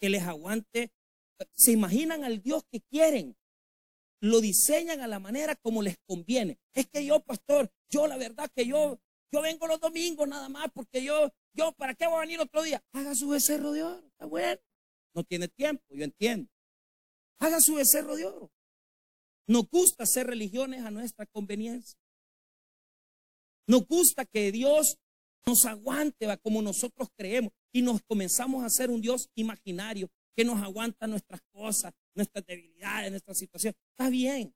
que 0.00 0.08
les 0.08 0.22
aguante 0.22 0.90
se 1.52 1.72
imaginan 1.72 2.24
al 2.24 2.40
Dios 2.40 2.64
que 2.70 2.80
quieren, 2.80 3.36
lo 4.22 4.40
diseñan 4.40 5.02
a 5.02 5.06
la 5.06 5.18
manera 5.18 5.54
como 5.54 5.82
les 5.82 5.98
conviene. 6.06 6.58
Es 6.72 6.86
que 6.86 7.04
yo, 7.04 7.20
pastor, 7.20 7.70
yo 7.90 8.06
la 8.06 8.16
verdad 8.16 8.50
que 8.56 8.66
yo, 8.66 8.98
yo 9.30 9.42
vengo 9.42 9.66
los 9.66 9.80
domingos 9.80 10.26
nada 10.26 10.48
más 10.48 10.68
porque 10.72 11.04
yo, 11.04 11.30
yo, 11.52 11.72
¿para 11.72 11.94
qué 11.94 12.06
voy 12.06 12.16
a 12.16 12.20
venir 12.20 12.40
otro 12.40 12.62
día? 12.62 12.82
Haga 12.92 13.14
su 13.14 13.28
becerro 13.28 13.72
de 13.72 13.82
oro, 13.82 14.06
está 14.06 14.24
bueno. 14.24 14.62
No 15.14 15.24
tiene 15.24 15.48
tiempo, 15.48 15.84
yo 15.90 16.04
entiendo. 16.04 16.53
Haga 17.38 17.60
su 17.60 17.74
becerro 17.74 18.16
de 18.16 18.26
oro. 18.26 18.50
Nos 19.46 19.68
gusta 19.68 20.04
hacer 20.04 20.26
religiones 20.26 20.84
a 20.84 20.90
nuestra 20.90 21.26
conveniencia. 21.26 21.98
Nos 23.66 23.86
gusta 23.86 24.24
que 24.24 24.52
Dios 24.52 24.98
nos 25.46 25.66
aguante 25.66 26.26
como 26.42 26.62
nosotros 26.62 27.08
creemos 27.16 27.52
y 27.72 27.82
nos 27.82 28.00
comenzamos 28.02 28.62
a 28.62 28.66
hacer 28.66 28.90
un 28.90 29.00
Dios 29.00 29.28
imaginario 29.34 30.08
que 30.36 30.44
nos 30.44 30.62
aguanta 30.62 31.06
nuestras 31.06 31.40
cosas, 31.52 31.92
nuestras 32.14 32.44
debilidades, 32.46 33.10
nuestra 33.10 33.34
situación. 33.34 33.74
Está 33.90 34.10
bien. 34.10 34.54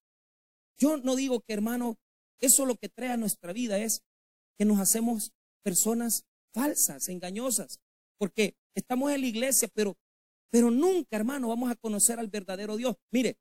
Yo 0.79 0.97
no 0.97 1.17
digo 1.17 1.41
que, 1.41 1.53
hermano, 1.53 1.97
eso 2.41 2.67
lo 2.67 2.77
que 2.77 2.89
trae 2.89 3.11
a 3.11 3.17
nuestra 3.17 3.53
vida 3.53 3.79
es 3.79 4.03
que 4.59 4.65
nos 4.65 4.79
hacemos 4.81 5.33
personas 5.63 6.25
falsas, 6.53 7.09
engañosas, 7.09 7.81
porque 8.19 8.55
estamos 8.75 9.13
en 9.13 9.21
la 9.21 9.27
iglesia, 9.27 9.69
pero, 9.73 9.97
pero 10.51 10.71
nunca, 10.71 11.17
hermano, 11.17 11.49
vamos 11.49 11.71
a 11.71 11.77
conocer 11.77 12.19
al 12.19 12.29
verdadero 12.29 12.77
Dios. 12.77 12.97
Mire, 13.13 13.37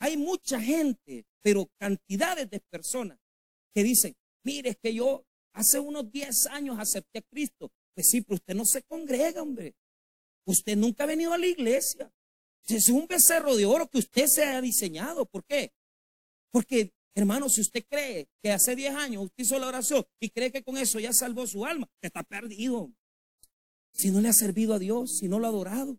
hay 0.00 0.16
mucha 0.16 0.60
gente, 0.60 1.26
pero 1.42 1.68
cantidades 1.78 2.48
de 2.50 2.60
personas 2.60 3.18
que 3.74 3.82
dicen, 3.82 4.14
mire, 4.44 4.70
es 4.70 4.76
que 4.76 4.94
yo 4.94 5.24
hace 5.52 5.80
unos 5.80 6.10
10 6.10 6.46
años 6.46 6.78
acepté 6.78 7.18
a 7.18 7.22
Cristo. 7.22 7.72
Pues 7.94 8.08
sí, 8.10 8.20
pero 8.20 8.36
usted 8.36 8.54
no 8.54 8.64
se 8.64 8.82
congrega, 8.82 9.42
hombre. 9.42 9.74
Usted 10.46 10.76
nunca 10.76 11.04
ha 11.04 11.06
venido 11.06 11.32
a 11.32 11.38
la 11.38 11.46
iglesia. 11.46 12.12
Es 12.66 12.88
un 12.90 13.06
becerro 13.06 13.56
de 13.56 13.66
oro 13.66 13.88
que 13.88 13.98
usted 13.98 14.26
se 14.26 14.44
ha 14.44 14.60
diseñado. 14.60 15.26
¿Por 15.26 15.44
qué? 15.44 15.72
Porque, 16.52 16.92
hermano, 17.14 17.48
si 17.48 17.60
usted 17.60 17.84
cree 17.88 18.28
que 18.42 18.52
hace 18.52 18.76
10 18.76 18.94
años 18.94 19.24
usted 19.24 19.44
hizo 19.44 19.58
la 19.58 19.68
oración 19.68 20.04
y 20.20 20.30
cree 20.30 20.52
que 20.52 20.62
con 20.62 20.76
eso 20.76 21.00
ya 21.00 21.12
salvó 21.12 21.46
su 21.46 21.64
alma, 21.64 21.88
está 22.00 22.22
perdido. 22.22 22.92
Si 23.92 24.10
no 24.10 24.20
le 24.20 24.28
ha 24.28 24.32
servido 24.32 24.74
a 24.74 24.78
Dios, 24.78 25.18
si 25.18 25.28
no 25.28 25.38
lo 25.38 25.46
ha 25.46 25.50
adorado. 25.50 25.98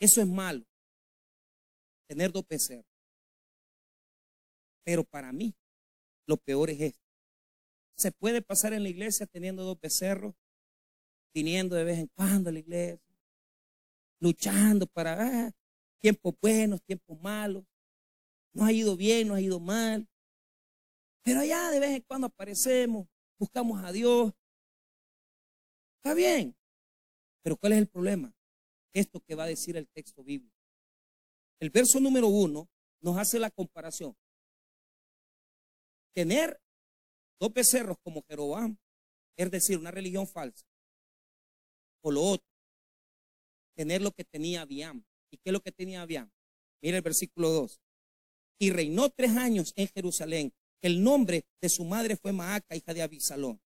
Eso 0.00 0.20
es 0.20 0.28
malo. 0.28 0.64
Tener 2.08 2.32
dos 2.32 2.46
becerros. 2.46 2.84
Pero 4.84 5.04
para 5.04 5.32
mí, 5.32 5.54
lo 6.26 6.36
peor 6.36 6.70
es 6.70 6.80
esto. 6.80 7.04
Se 7.96 8.12
puede 8.12 8.42
pasar 8.42 8.72
en 8.72 8.82
la 8.82 8.88
iglesia 8.88 9.26
teniendo 9.26 9.62
dos 9.62 9.80
becerros, 9.80 10.34
viniendo 11.32 11.76
de 11.76 11.84
vez 11.84 11.98
en 11.98 12.08
cuando 12.08 12.50
a 12.50 12.52
la 12.52 12.58
iglesia, 12.58 13.00
luchando 14.20 14.86
para 14.86 15.46
ah, 15.46 15.50
tiempos 16.00 16.34
buenos, 16.40 16.82
tiempos 16.82 17.18
malos. 17.20 17.64
No 18.52 18.64
ha 18.64 18.72
ido 18.72 18.96
bien, 18.96 19.28
no 19.28 19.34
ha 19.34 19.40
ido 19.40 19.58
mal. 19.60 20.08
Pero 21.22 21.40
allá 21.40 21.70
de 21.70 21.80
vez 21.80 21.90
en 21.96 22.02
cuando 22.02 22.26
aparecemos, 22.26 23.06
buscamos 23.38 23.82
a 23.82 23.90
Dios. 23.92 24.32
Está 25.96 26.14
bien. 26.14 26.54
Pero 27.42 27.56
¿cuál 27.56 27.72
es 27.72 27.78
el 27.78 27.88
problema? 27.88 28.34
Esto 28.94 29.20
que 29.20 29.34
va 29.34 29.44
a 29.44 29.48
decir 29.48 29.76
el 29.76 29.88
texto 29.88 30.22
bíblico. 30.22 30.56
El 31.60 31.70
verso 31.70 32.00
número 32.00 32.28
uno 32.28 32.68
nos 33.00 33.18
hace 33.18 33.38
la 33.38 33.50
comparación. 33.50 34.16
Tener 36.14 36.60
dos 37.40 37.52
becerros 37.52 37.98
como 38.02 38.22
Jeroboam, 38.22 38.78
es 39.36 39.50
decir, 39.50 39.78
una 39.78 39.90
religión 39.90 40.26
falsa, 40.26 40.64
o 42.02 42.10
lo 42.10 42.22
otro, 42.22 42.46
tener 43.74 44.00
lo 44.00 44.12
que 44.12 44.24
tenía 44.24 44.62
Abiam. 44.62 45.04
¿Y 45.30 45.38
qué 45.38 45.50
es 45.50 45.52
lo 45.52 45.60
que 45.60 45.72
tenía 45.72 46.02
Abiam? 46.02 46.30
Mira 46.80 46.98
el 46.98 47.02
versículo 47.02 47.48
2. 47.50 47.80
Y 48.60 48.70
reinó 48.70 49.10
tres 49.10 49.36
años 49.36 49.72
en 49.74 49.88
Jerusalén. 49.88 50.52
El 50.80 51.02
nombre 51.02 51.44
de 51.60 51.68
su 51.68 51.84
madre 51.84 52.16
fue 52.16 52.32
Maaca, 52.32 52.76
hija 52.76 52.94
de 52.94 53.02
Abisalón. 53.02 53.60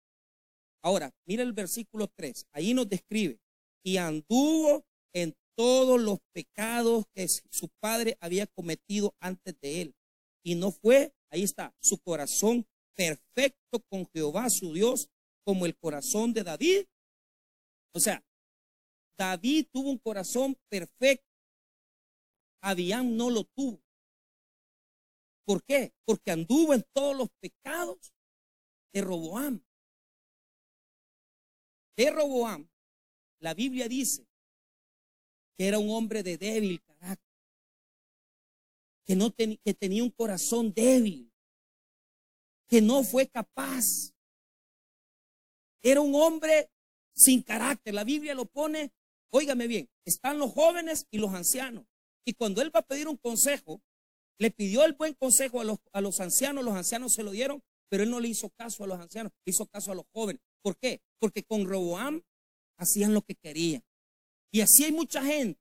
Ahora, 0.83 1.11
mira 1.25 1.43
el 1.43 1.53
versículo 1.53 2.09
3. 2.09 2.49
Ahí 2.53 2.75
nos 2.75 2.89
describe. 2.89 3.41
Y 3.83 3.97
anduvo 3.97 4.85
en 5.15 5.35
todos 5.57 6.01
los 6.01 6.19
pecados 6.33 7.05
que 7.15 7.27
su 7.29 7.69
padre 7.81 8.19
había 8.21 8.47
cometido 8.47 9.15
antes 9.21 9.59
de 9.61 9.81
él. 9.83 9.97
Y 10.43 10.57
no 10.57 10.73
fue, 10.73 11.15
ahí 11.31 11.45
está, 11.45 11.75
su 11.81 11.99
corazón 11.99 12.67
perfecto 12.95 13.81
con 13.89 14.07
Jehová 14.13 14.51
su 14.51 14.73
Dios, 14.73 15.09
como 15.45 15.67
el 15.67 15.77
corazón 15.77 16.33
de 16.33 16.43
David. 16.43 16.87
O 17.95 18.01
sea, 18.01 18.25
David 19.17 19.69
tuvo 19.73 19.91
un 19.91 19.99
corazón 19.99 20.57
perfecto. 20.69 21.27
Abián 22.61 23.17
no 23.17 23.31
lo 23.31 23.45
tuvo. 23.45 23.81
¿Por 25.47 25.63
qué? 25.65 25.93
Porque 26.05 26.31
anduvo 26.31 26.75
en 26.75 26.85
todos 26.93 27.17
los 27.17 27.29
pecados 27.41 28.15
de 28.93 29.03
Roboam. 29.03 29.63
De 31.97 32.11
Roboam, 32.11 32.69
la 33.41 33.55
Biblia 33.55 33.89
dice 33.89 34.27
que 35.57 35.69
era 35.69 35.79
un 35.79 35.91
hombre 35.91 36.23
de 36.23 36.37
débil 36.37 36.83
carácter, 36.83 37.35
que, 39.05 39.17
no 39.17 39.35
que 39.35 39.75
tenía 39.75 40.03
un 40.03 40.11
corazón 40.11 40.73
débil, 40.73 41.33
que 42.69 42.81
no 42.81 43.05
fue 43.05 43.29
capaz. 43.29 44.13
Era 45.83 46.01
un 46.01 46.15
hombre 46.15 46.71
sin 47.15 47.43
carácter. 47.43 47.95
La 47.95 48.05
Biblia 48.05 48.35
lo 48.35 48.47
pone, 48.47 48.93
óigame 49.31 49.67
bien, 49.67 49.89
están 50.05 50.39
los 50.39 50.53
jóvenes 50.53 51.07
y 51.11 51.19
los 51.19 51.33
ancianos. 51.35 51.85
Y 52.25 52.35
cuando 52.35 52.63
él 52.63 52.75
va 52.75 52.81
a 52.81 52.87
pedir 52.87 53.07
un 53.07 53.19
consejo, 53.19 53.83
le 54.39 54.51
pidió 54.51 54.85
el 54.85 54.95
buen 54.95 55.15
consejo 55.15 55.61
a 55.61 55.65
los, 55.65 55.79
a 55.93 56.01
los 56.01 56.21
ancianos, 56.21 56.65
los 56.65 56.75
ancianos 56.75 57.13
se 57.13 57.23
lo 57.23 57.31
dieron, 57.31 57.63
pero 57.89 58.03
él 58.03 58.11
no 58.11 58.19
le 58.19 58.29
hizo 58.29 58.51
caso 58.51 58.83
a 58.83 58.87
los 58.87 58.99
ancianos, 58.99 59.33
hizo 59.45 59.67
caso 59.67 59.93
a 59.93 59.95
los 59.95 60.07
jóvenes. 60.13 60.43
¿Por 60.63 60.77
qué? 60.77 61.01
Porque 61.21 61.45
con 61.45 61.67
Roboam 61.67 62.23
hacían 62.77 63.15
lo 63.15 63.23
que 63.23 63.35
querían. 63.35 63.85
Y 64.55 64.61
así 64.61 64.85
hay 64.85 64.93
mucha 64.93 65.21
gente 65.21 65.61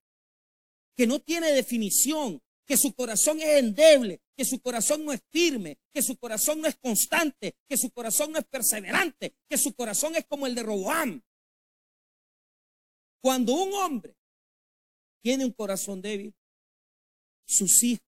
que 0.95 1.07
no 1.07 1.19
tiene 1.19 1.51
definición, 1.51 2.39
que 2.63 2.77
su 2.77 2.93
corazón 2.93 3.41
es 3.41 3.59
endeble, 3.59 4.21
que 4.37 4.45
su 4.45 4.61
corazón 4.61 5.03
no 5.03 5.11
es 5.11 5.19
firme, 5.31 5.79
que 5.91 6.03
su 6.03 6.15
corazón 6.15 6.61
no 6.61 6.67
es 6.67 6.75
constante, 6.75 7.55
que 7.67 7.75
su 7.75 7.89
corazón 7.89 8.31
no 8.31 8.37
es 8.37 8.45
perseverante, 8.45 9.33
que 9.49 9.57
su 9.57 9.73
corazón 9.73 10.15
es 10.15 10.27
como 10.27 10.45
el 10.45 10.53
de 10.53 10.61
Roboam. 10.61 11.23
Cuando 13.19 13.55
un 13.55 13.73
hombre 13.73 14.15
tiene 15.23 15.43
un 15.43 15.53
corazón 15.53 15.99
débil, 15.99 16.31
sus 17.47 17.81
hijos 17.81 18.05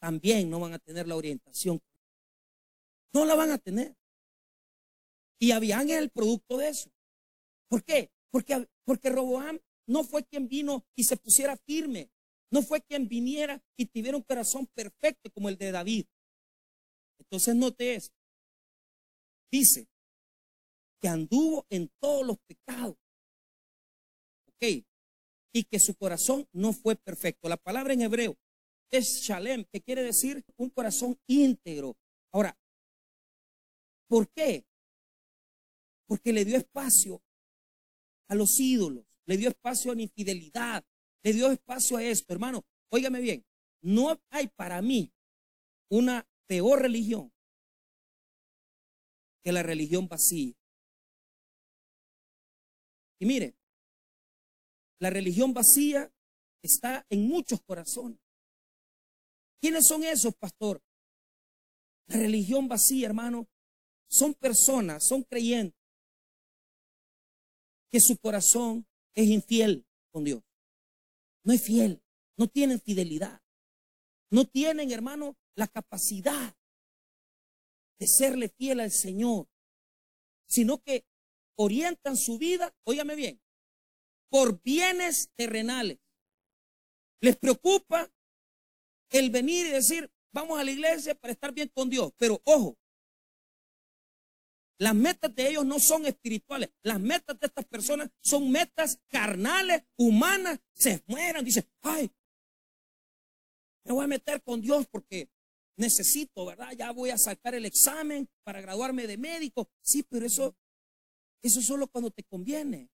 también 0.00 0.48
no 0.48 0.60
van 0.60 0.72
a 0.72 0.78
tener 0.78 1.06
la 1.06 1.16
orientación. 1.16 1.78
No 3.12 3.26
la 3.26 3.34
van 3.34 3.50
a 3.50 3.58
tener. 3.58 3.94
Y 5.38 5.50
Abián 5.50 5.90
es 5.90 5.98
el 5.98 6.08
producto 6.08 6.56
de 6.56 6.70
eso. 6.70 6.90
¿Por 7.68 7.84
qué? 7.84 8.10
Porque, 8.30 8.66
porque 8.88 9.10
Roboam 9.10 9.60
no 9.86 10.02
fue 10.02 10.24
quien 10.24 10.48
vino 10.48 10.82
y 10.96 11.04
se 11.04 11.18
pusiera 11.18 11.58
firme. 11.58 12.10
No 12.50 12.62
fue 12.62 12.80
quien 12.80 13.06
viniera 13.06 13.62
y 13.76 13.84
tuviera 13.84 14.16
un 14.16 14.22
corazón 14.22 14.66
perfecto 14.68 15.30
como 15.30 15.50
el 15.50 15.58
de 15.58 15.70
David. 15.72 16.06
Entonces 17.18 17.54
note 17.54 17.96
esto. 17.96 18.16
Dice 19.52 19.90
que 21.02 21.08
anduvo 21.08 21.66
en 21.68 21.90
todos 22.00 22.26
los 22.26 22.38
pecados. 22.38 22.96
Ok. 24.46 24.86
Y 25.52 25.64
que 25.64 25.78
su 25.80 25.94
corazón 25.94 26.48
no 26.52 26.72
fue 26.72 26.96
perfecto. 26.96 27.46
La 27.50 27.58
palabra 27.58 27.92
en 27.92 28.00
hebreo 28.00 28.38
es 28.90 29.20
shalem, 29.20 29.66
que 29.70 29.82
quiere 29.82 30.02
decir 30.02 30.42
un 30.56 30.70
corazón 30.70 31.20
íntegro. 31.26 31.94
Ahora, 32.32 32.58
¿por 34.08 34.30
qué? 34.30 34.64
Porque 36.06 36.32
le 36.32 36.46
dio 36.46 36.56
espacio 36.56 37.20
a 38.28 38.34
los 38.34 38.58
ídolos, 38.60 39.04
le 39.26 39.36
dio 39.36 39.48
espacio 39.48 39.92
a 39.92 39.94
la 39.94 40.02
infidelidad, 40.02 40.84
le 41.22 41.32
dio 41.32 41.50
espacio 41.50 41.96
a 41.96 42.04
esto, 42.04 42.32
hermano. 42.32 42.64
Óigame 42.90 43.20
bien, 43.20 43.44
no 43.82 44.20
hay 44.30 44.48
para 44.48 44.80
mí 44.82 45.12
una 45.90 46.26
peor 46.46 46.82
religión 46.82 47.32
que 49.42 49.52
la 49.52 49.62
religión 49.62 50.08
vacía. 50.08 50.54
Y 53.20 53.26
mire, 53.26 53.56
la 55.00 55.10
religión 55.10 55.52
vacía 55.52 56.12
está 56.62 57.06
en 57.08 57.26
muchos 57.26 57.60
corazones. 57.62 58.18
¿Quiénes 59.60 59.86
son 59.86 60.04
esos, 60.04 60.34
pastor? 60.34 60.82
La 62.06 62.16
religión 62.16 62.68
vacía, 62.68 63.06
hermano, 63.06 63.48
son 64.08 64.34
personas, 64.34 65.06
son 65.06 65.22
creyentes, 65.24 65.77
que 67.90 68.00
su 68.00 68.18
corazón 68.18 68.86
es 69.14 69.28
infiel 69.28 69.86
con 70.10 70.24
Dios 70.24 70.42
no 71.48 71.54
es 71.54 71.62
fiel, 71.62 72.02
no 72.36 72.46
tienen 72.46 72.78
fidelidad, 72.78 73.40
no 74.30 74.44
tienen, 74.44 74.92
hermano, 74.92 75.38
la 75.56 75.66
capacidad 75.66 76.54
de 77.98 78.06
serle 78.06 78.50
fiel 78.50 78.80
al 78.80 78.92
Señor, 78.92 79.48
sino 80.46 80.76
que 80.82 81.06
orientan 81.56 82.18
su 82.18 82.36
vida, 82.36 82.76
óigame 82.84 83.16
bien, 83.16 83.40
por 84.28 84.60
bienes 84.62 85.30
terrenales. 85.36 85.98
Les 87.22 87.34
preocupa 87.38 88.12
el 89.08 89.30
venir 89.30 89.66
y 89.66 89.70
decir, 89.70 90.12
vamos 90.30 90.60
a 90.60 90.64
la 90.64 90.70
iglesia 90.70 91.14
para 91.14 91.32
estar 91.32 91.54
bien 91.54 91.68
con 91.68 91.88
Dios, 91.88 92.12
pero 92.18 92.42
ojo, 92.44 92.76
las 94.78 94.94
metas 94.94 95.34
de 95.34 95.48
ellos 95.48 95.66
no 95.66 95.80
son 95.80 96.06
espirituales. 96.06 96.70
Las 96.82 97.00
metas 97.00 97.38
de 97.40 97.48
estas 97.48 97.64
personas 97.64 98.10
son 98.20 98.50
metas 98.50 99.00
carnales, 99.08 99.82
humanas. 99.96 100.60
Se 100.72 101.02
mueran. 101.06 101.44
Dicen, 101.44 101.68
ay, 101.82 102.10
me 103.84 103.92
voy 103.92 104.04
a 104.04 104.08
meter 104.08 104.40
con 104.42 104.60
Dios 104.60 104.86
porque 104.86 105.28
necesito, 105.76 106.46
¿verdad? 106.46 106.72
Ya 106.78 106.92
voy 106.92 107.10
a 107.10 107.18
sacar 107.18 107.56
el 107.56 107.66
examen 107.66 108.28
para 108.44 108.60
graduarme 108.60 109.08
de 109.08 109.18
médico. 109.18 109.68
Sí, 109.82 110.04
pero 110.04 110.26
eso, 110.26 110.56
eso 111.42 111.60
solo 111.60 111.88
cuando 111.88 112.12
te 112.12 112.22
conviene. 112.22 112.88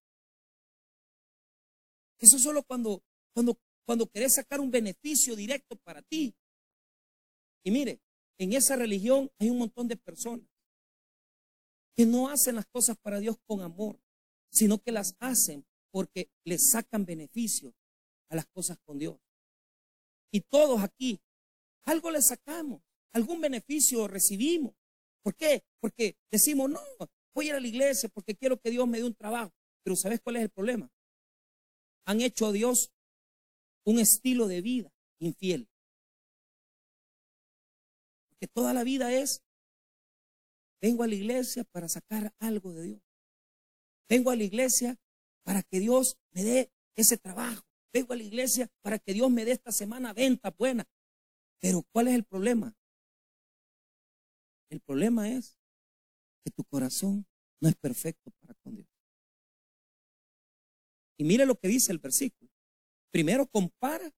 Eso 2.19 2.39
solo 2.39 2.63
cuando, 2.63 3.03
cuando, 3.35 3.59
cuando 3.85 4.07
querés 4.07 4.35
sacar 4.35 4.59
un 4.59 4.71
beneficio 4.71 5.37
directo 5.37 5.77
para 5.77 6.01
ti. 6.01 6.35
Y 7.63 7.71
mire, 7.71 8.01
en 8.39 8.55
esa 8.55 8.77
religión 8.77 9.31
hay 9.39 9.51
un 9.51 9.59
montón 9.59 9.87
de 9.87 9.97
personas 9.97 10.54
que 11.95 12.07
no 12.07 12.29
hacen 12.29 12.57
las 12.57 12.67
cosas 12.67 12.97
para 12.99 13.21
Dios 13.21 13.37
con 13.47 13.61
amor, 13.61 14.01
sino 14.51 14.79
que 14.79 14.93
las 14.93 15.15
hacen 15.21 15.65
porque 15.91 16.29
les 16.45 16.71
sacan 16.71 17.05
beneficio 17.05 17.75
a 18.29 18.37
las 18.37 18.47
cosas 18.47 18.79
con 18.85 18.99
Dios. 18.99 19.17
Y 20.33 20.41
todos 20.41 20.83
aquí, 20.83 21.21
algo 21.85 22.11
le 22.11 22.21
sacamos, 22.21 22.83
algún 23.13 23.41
beneficio 23.41 24.09
recibimos. 24.09 24.75
¿Por 25.23 25.37
qué? 25.37 25.63
Porque 25.81 26.17
decimos, 26.31 26.69
no, 26.69 26.81
voy 27.33 27.47
a 27.47 27.49
ir 27.51 27.55
a 27.55 27.61
la 27.61 27.69
iglesia 27.69 28.09
porque 28.09 28.35
quiero 28.35 28.59
que 28.59 28.71
Dios 28.71 28.89
me 28.89 28.99
dé 28.99 29.05
un 29.05 29.15
trabajo. 29.15 29.53
Pero 29.85 29.95
¿sabes 29.95 30.21
cuál 30.21 30.37
es 30.37 30.43
el 30.43 30.51
problema? 30.51 30.91
Han 32.07 32.21
hecho 32.21 32.47
a 32.47 32.53
Dios 32.53 32.91
un 33.85 34.01
estilo 34.01 34.49
de 34.49 34.61
vida 34.61 34.93
infiel. 35.21 35.69
Porque 38.31 38.49
toda 38.49 38.75
la 38.75 38.83
vida 38.83 39.13
es, 39.13 39.44
vengo 40.85 41.03
a 41.03 41.07
la 41.07 41.15
iglesia 41.15 41.65
para 41.65 41.89
sacar 41.89 42.35
algo 42.41 42.75
de 42.75 42.83
Dios. 42.83 43.03
Vengo 44.07 44.31
a 44.31 44.37
la 44.37 44.45
iglesia 44.45 45.01
para 45.43 45.63
que 45.63 45.81
Dios 45.81 46.19
me 46.33 46.45
dé 46.45 46.71
ese 46.95 47.17
trabajo. 47.17 47.65
Vengo 47.91 48.13
a 48.13 48.17
la 48.17 48.23
iglesia 48.23 48.71
para 48.83 48.99
que 48.99 49.15
Dios 49.15 49.31
me 49.31 49.47
dé 49.47 49.53
esta 49.53 49.73
semana 49.73 50.13
venta 50.13 50.51
buena. 50.51 50.85
Pero 51.59 51.85
¿cuál 51.91 52.09
es 52.09 52.15
el 52.15 52.25
problema? 52.25 52.77
El 54.69 54.81
problema 54.83 55.31
es 55.31 55.57
que 56.45 56.51
tu 56.51 56.65
corazón 56.65 57.27
no 57.63 57.71
es 57.71 57.77
perfecto 57.77 58.31
para 58.43 58.53
con 58.63 58.75
Dios. 58.77 58.89
Y 61.17 61.25
mire 61.25 61.47
lo 61.47 61.55
que 61.55 61.69
dice 61.69 61.93
el 61.93 61.99
versículo. 61.99 62.51
Primero 63.11 63.47
compara 63.47 64.13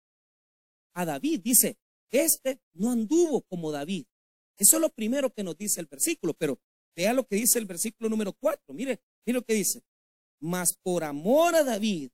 a 0.95 1.05
David. 1.05 1.43
Dice, 1.45 1.79
este 2.11 2.61
no 2.73 2.91
anduvo 2.91 3.43
como 3.43 3.71
David. 3.71 4.05
Eso 4.59 4.77
es 4.77 4.81
lo 4.81 4.91
primero 4.91 5.33
que 5.33 5.43
nos 5.43 5.57
dice 5.57 5.81
el 5.81 5.87
versículo, 5.87 6.35
pero 6.35 6.59
vea 6.95 7.13
lo 7.13 7.27
que 7.27 7.37
dice 7.37 7.59
el 7.59 7.67
versículo 7.67 8.09
número 8.09 8.33
4. 8.33 8.75
Mire, 8.75 9.01
mire 9.27 9.39
lo 9.39 9.45
que 9.45 9.55
dice. 9.55 9.83
Mas 10.41 10.77
por 10.83 11.05
amor 11.05 11.55
a 11.55 11.65
David, 11.65 12.11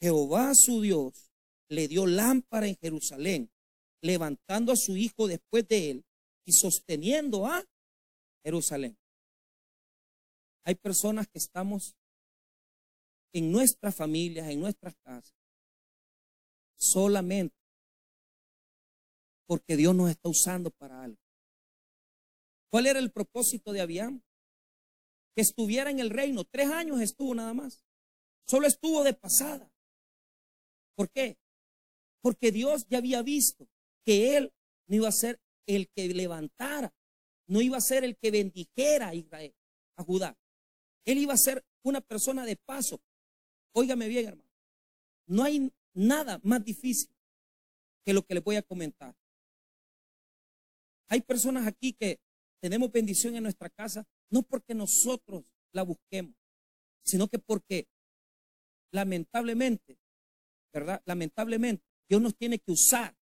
Jehová 0.00 0.54
su 0.54 0.80
Dios 0.80 1.30
le 1.68 1.88
dio 1.88 2.06
lámpara 2.06 2.66
en 2.66 2.76
Jerusalén, 2.76 3.50
levantando 4.02 4.72
a 4.72 4.76
su 4.76 4.96
hijo 4.96 5.26
después 5.26 5.66
de 5.68 5.90
él 5.90 6.04
y 6.44 6.52
sosteniendo 6.52 7.46
a 7.46 7.64
Jerusalén. 8.44 8.96
Hay 10.64 10.74
personas 10.76 11.28
que 11.28 11.38
estamos 11.38 11.96
en 13.32 13.52
nuestras 13.52 13.94
familias, 13.94 14.48
en 14.48 14.60
nuestras 14.60 14.94
casas, 14.96 15.34
solamente 16.76 17.56
porque 19.46 19.76
Dios 19.76 19.94
nos 19.94 20.10
está 20.10 20.28
usando 20.28 20.70
para 20.70 21.02
algo. 21.02 21.25
¿Cuál 22.70 22.86
era 22.86 22.98
el 22.98 23.10
propósito 23.10 23.72
de 23.72 23.80
Abiam? 23.80 24.22
Que 25.34 25.42
estuviera 25.42 25.90
en 25.90 26.00
el 26.00 26.10
reino. 26.10 26.44
Tres 26.44 26.68
años 26.68 27.00
estuvo 27.00 27.34
nada 27.34 27.54
más. 27.54 27.84
Solo 28.46 28.66
estuvo 28.66 29.04
de 29.04 29.14
pasada. 29.14 29.70
¿Por 30.94 31.10
qué? 31.10 31.38
Porque 32.22 32.52
Dios 32.52 32.86
ya 32.88 32.98
había 32.98 33.22
visto 33.22 33.68
que 34.04 34.36
él 34.36 34.52
no 34.86 34.96
iba 34.96 35.08
a 35.08 35.12
ser 35.12 35.40
el 35.66 35.88
que 35.90 36.08
levantara, 36.08 36.94
no 37.48 37.60
iba 37.60 37.76
a 37.76 37.80
ser 37.80 38.04
el 38.04 38.16
que 38.16 38.30
bendijera 38.30 39.08
a 39.08 39.14
Israel, 39.14 39.54
a 39.96 40.02
Judá. 40.02 40.38
Él 41.04 41.18
iba 41.18 41.34
a 41.34 41.38
ser 41.38 41.64
una 41.82 42.00
persona 42.00 42.44
de 42.44 42.56
paso. 42.56 43.00
Óigame 43.72 44.08
bien, 44.08 44.26
hermano. 44.26 44.50
No 45.26 45.42
hay 45.44 45.72
nada 45.92 46.40
más 46.42 46.64
difícil 46.64 47.10
que 48.04 48.12
lo 48.12 48.24
que 48.24 48.34
le 48.34 48.40
voy 48.40 48.56
a 48.56 48.62
comentar. 48.62 49.14
Hay 51.08 51.20
personas 51.20 51.66
aquí 51.66 51.92
que 51.92 52.20
tenemos 52.60 52.90
bendición 52.90 53.36
en 53.36 53.42
nuestra 53.42 53.70
casa, 53.70 54.06
no 54.30 54.42
porque 54.42 54.74
nosotros 54.74 55.44
la 55.72 55.82
busquemos, 55.82 56.34
sino 57.04 57.28
que 57.28 57.38
porque 57.38 57.88
lamentablemente 58.92 59.98
¿verdad? 60.76 61.02
Lamentablemente, 61.06 61.82
Dios 62.06 62.20
nos 62.20 62.36
tiene 62.36 62.58
que 62.58 62.70
usar 62.70 63.16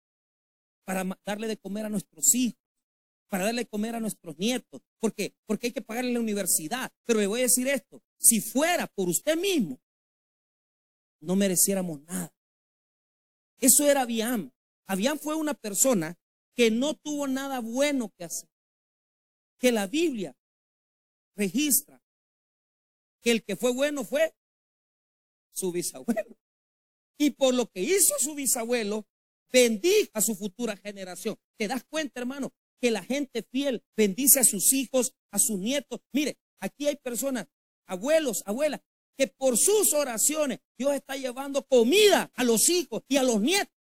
para 0.86 1.06
darle 1.24 1.48
de 1.48 1.58
comer 1.58 1.86
a 1.86 1.89
nuestros 1.89 2.34
hijos, 2.34 2.60
para 3.30 3.46
darle 3.46 3.62
de 3.62 3.67
comer 3.67 3.93
a 3.93 4.00
nuestros 4.00 4.39
nietos. 4.39 4.82
¿Por 5.00 5.13
qué? 5.13 5.36
Porque 5.46 5.67
hay 5.67 5.74
que 5.74 5.84
pagarle 5.84 6.13
la 6.13 6.19
universidad. 6.19 6.91
Pero 7.06 7.19
le 7.19 7.28
voy 7.28 7.41
a 7.41 7.43
decir 7.43 7.67
esto, 7.67 8.02
si 8.17 8.41
fuera 8.41 8.88
por 8.88 9.08
usted 9.08 9.38
mismo, 9.38 9.80
no 11.22 11.36
mereciéramos 11.36 12.02
nada. 12.02 12.34
Eso 13.60 13.88
era 13.88 14.02
Abiam. 14.02 14.52
Abiam 14.88 15.19
fue 15.19 15.36
una 15.36 15.54
persona 15.54 16.15
que 16.56 16.72
no 16.72 16.96
tuvo 16.96 17.28
nada 17.28 17.60
bueno 17.60 18.12
que 18.17 18.24
hacer. 18.24 18.50
Que 19.63 19.71
la 19.71 19.88
Biblia 19.88 20.36
registra 21.38 22.04
que 23.21 23.32
el 23.32 23.45
que 23.45 23.56
fue 23.56 23.71
bueno 23.71 24.04
fue 24.04 24.36
su 25.54 25.71
bisabuelo. 25.71 26.38
Y 27.17 27.30
por 27.30 27.54
lo 27.54 27.67
que 27.67 27.80
hizo 27.80 28.13
su 28.19 28.36
bisabuelo, 28.36 29.08
bendijo 29.49 30.12
a 30.15 30.19
su 30.19 30.36
futura 30.36 30.76
generación. 30.76 31.38
¿Te 31.58 31.69
das 31.69 31.86
cuenta, 31.86 32.19
hermano? 32.19 32.52
Que 32.82 32.91
la 32.91 33.06
gente 33.06 33.41
fiel 33.41 33.82
bendice 33.95 34.41
a 34.41 34.43
sus 34.43 34.73
hijos, 34.73 35.15
a 35.32 35.39
sus 35.39 35.58
nietos. 35.58 36.02
Mire, 36.12 36.38
aquí 36.60 36.88
hay 36.88 36.97
personas, 36.97 37.47
abuelos, 37.86 38.43
abuelas, 38.45 38.82
que 39.17 39.28
por 39.28 39.58
sus 39.58 39.93
oraciones 39.93 40.60
Dios 40.78 40.93
está 40.93 41.15
llevando 41.15 41.65
comida 41.65 42.34
a 42.36 42.43
los 42.43 42.67
hijos 42.67 43.04
y 43.08 43.15
a 43.15 43.23
los 43.23 43.39
nietos. 43.39 43.73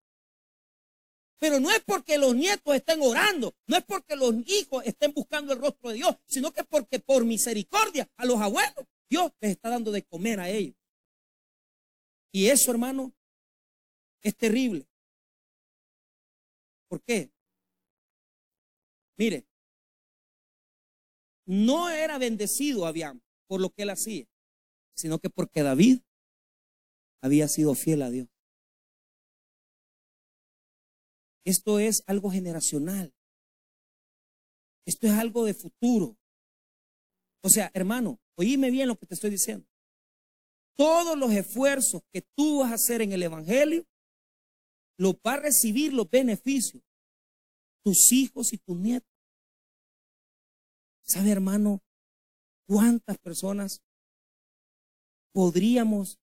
Pero 1.41 1.60
no 1.60 1.71
es 1.71 1.80
porque 1.84 2.19
los 2.19 2.36
nietos 2.36 2.75
estén 2.75 3.01
orando, 3.01 3.56
no 3.65 3.75
es 3.75 3.84
porque 3.84 4.15
los 4.15 4.32
hijos 4.45 4.86
estén 4.86 5.12
buscando 5.12 5.54
el 5.54 5.60
rostro 5.60 5.89
de 5.89 5.95
Dios, 5.95 6.15
sino 6.27 6.51
que 6.51 6.63
porque 6.63 6.99
por 6.99 7.25
misericordia 7.25 8.08
a 8.15 8.25
los 8.25 8.39
abuelos 8.39 8.86
Dios 9.10 9.32
les 9.39 9.49
está 9.49 9.69
dando 9.69 9.91
de 9.91 10.04
comer 10.04 10.39
a 10.39 10.49
ellos. 10.49 10.75
Y 12.32 12.49
eso, 12.49 12.69
hermano, 12.69 13.12
es 14.21 14.38
terrible. 14.38 14.88
¿Por 16.88 17.01
qué? 17.01 17.32
Mire, 19.17 19.47
no 21.47 21.89
era 21.89 22.19
bendecido 22.19 22.86
Abiam 22.86 23.19
por 23.47 23.62
lo 23.62 23.71
que 23.71 23.82
él 23.82 23.89
hacía, 23.89 24.27
sino 24.95 25.17
que 25.17 25.32
porque 25.32 25.63
David 25.63 26.01
había 27.19 27.47
sido 27.47 27.73
fiel 27.73 28.04
a 28.04 28.12
Dios. 28.12 28.31
Esto 31.45 31.80
es 31.80 32.04
algo 32.08 32.32
generacional. 32.32 33.13
Esto 34.86 35.08
es 35.08 35.13
algo 35.13 35.45
de 35.45 35.54
futuro. 35.54 36.17
O 37.43 37.49
sea, 37.49 37.71
hermano, 37.73 38.19
oíme 38.36 38.69
bien 38.69 38.88
lo 38.88 38.97
que 38.97 39.06
te 39.06 39.15
estoy 39.15 39.32
diciendo. 39.32 39.67
Todos 40.75 41.17
los 41.17 41.32
esfuerzos 41.32 42.01
que 42.12 42.21
tú 42.36 42.60
vas 42.60 42.71
a 42.71 42.75
hacer 42.75 43.01
en 43.01 43.12
el 43.12 43.23
Evangelio 43.23 43.86
lo 44.97 45.19
va 45.25 45.34
a 45.34 45.39
recibir 45.39 45.93
los 45.93 46.10
beneficios 46.10 46.84
tus 47.84 48.12
hijos 48.12 48.54
y 48.54 48.58
tus 48.58 48.77
nietos. 48.77 49.10
¿Sabe, 51.04 51.32
hermano, 51.32 51.84
cuántas 52.67 53.17
personas 53.17 53.82
podríamos 55.34 56.19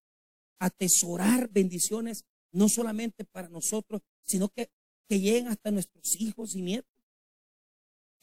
atesorar 0.61 1.49
bendiciones 1.51 2.25
no 2.53 2.69
solamente 2.69 3.25
para 3.25 3.49
nosotros, 3.49 4.03
sino 4.23 4.49
que, 4.49 4.71
que 5.09 5.19
lleguen 5.19 5.49
hasta 5.49 5.71
nuestros 5.71 6.21
hijos 6.21 6.55
y 6.55 6.63
nietos? 6.63 6.93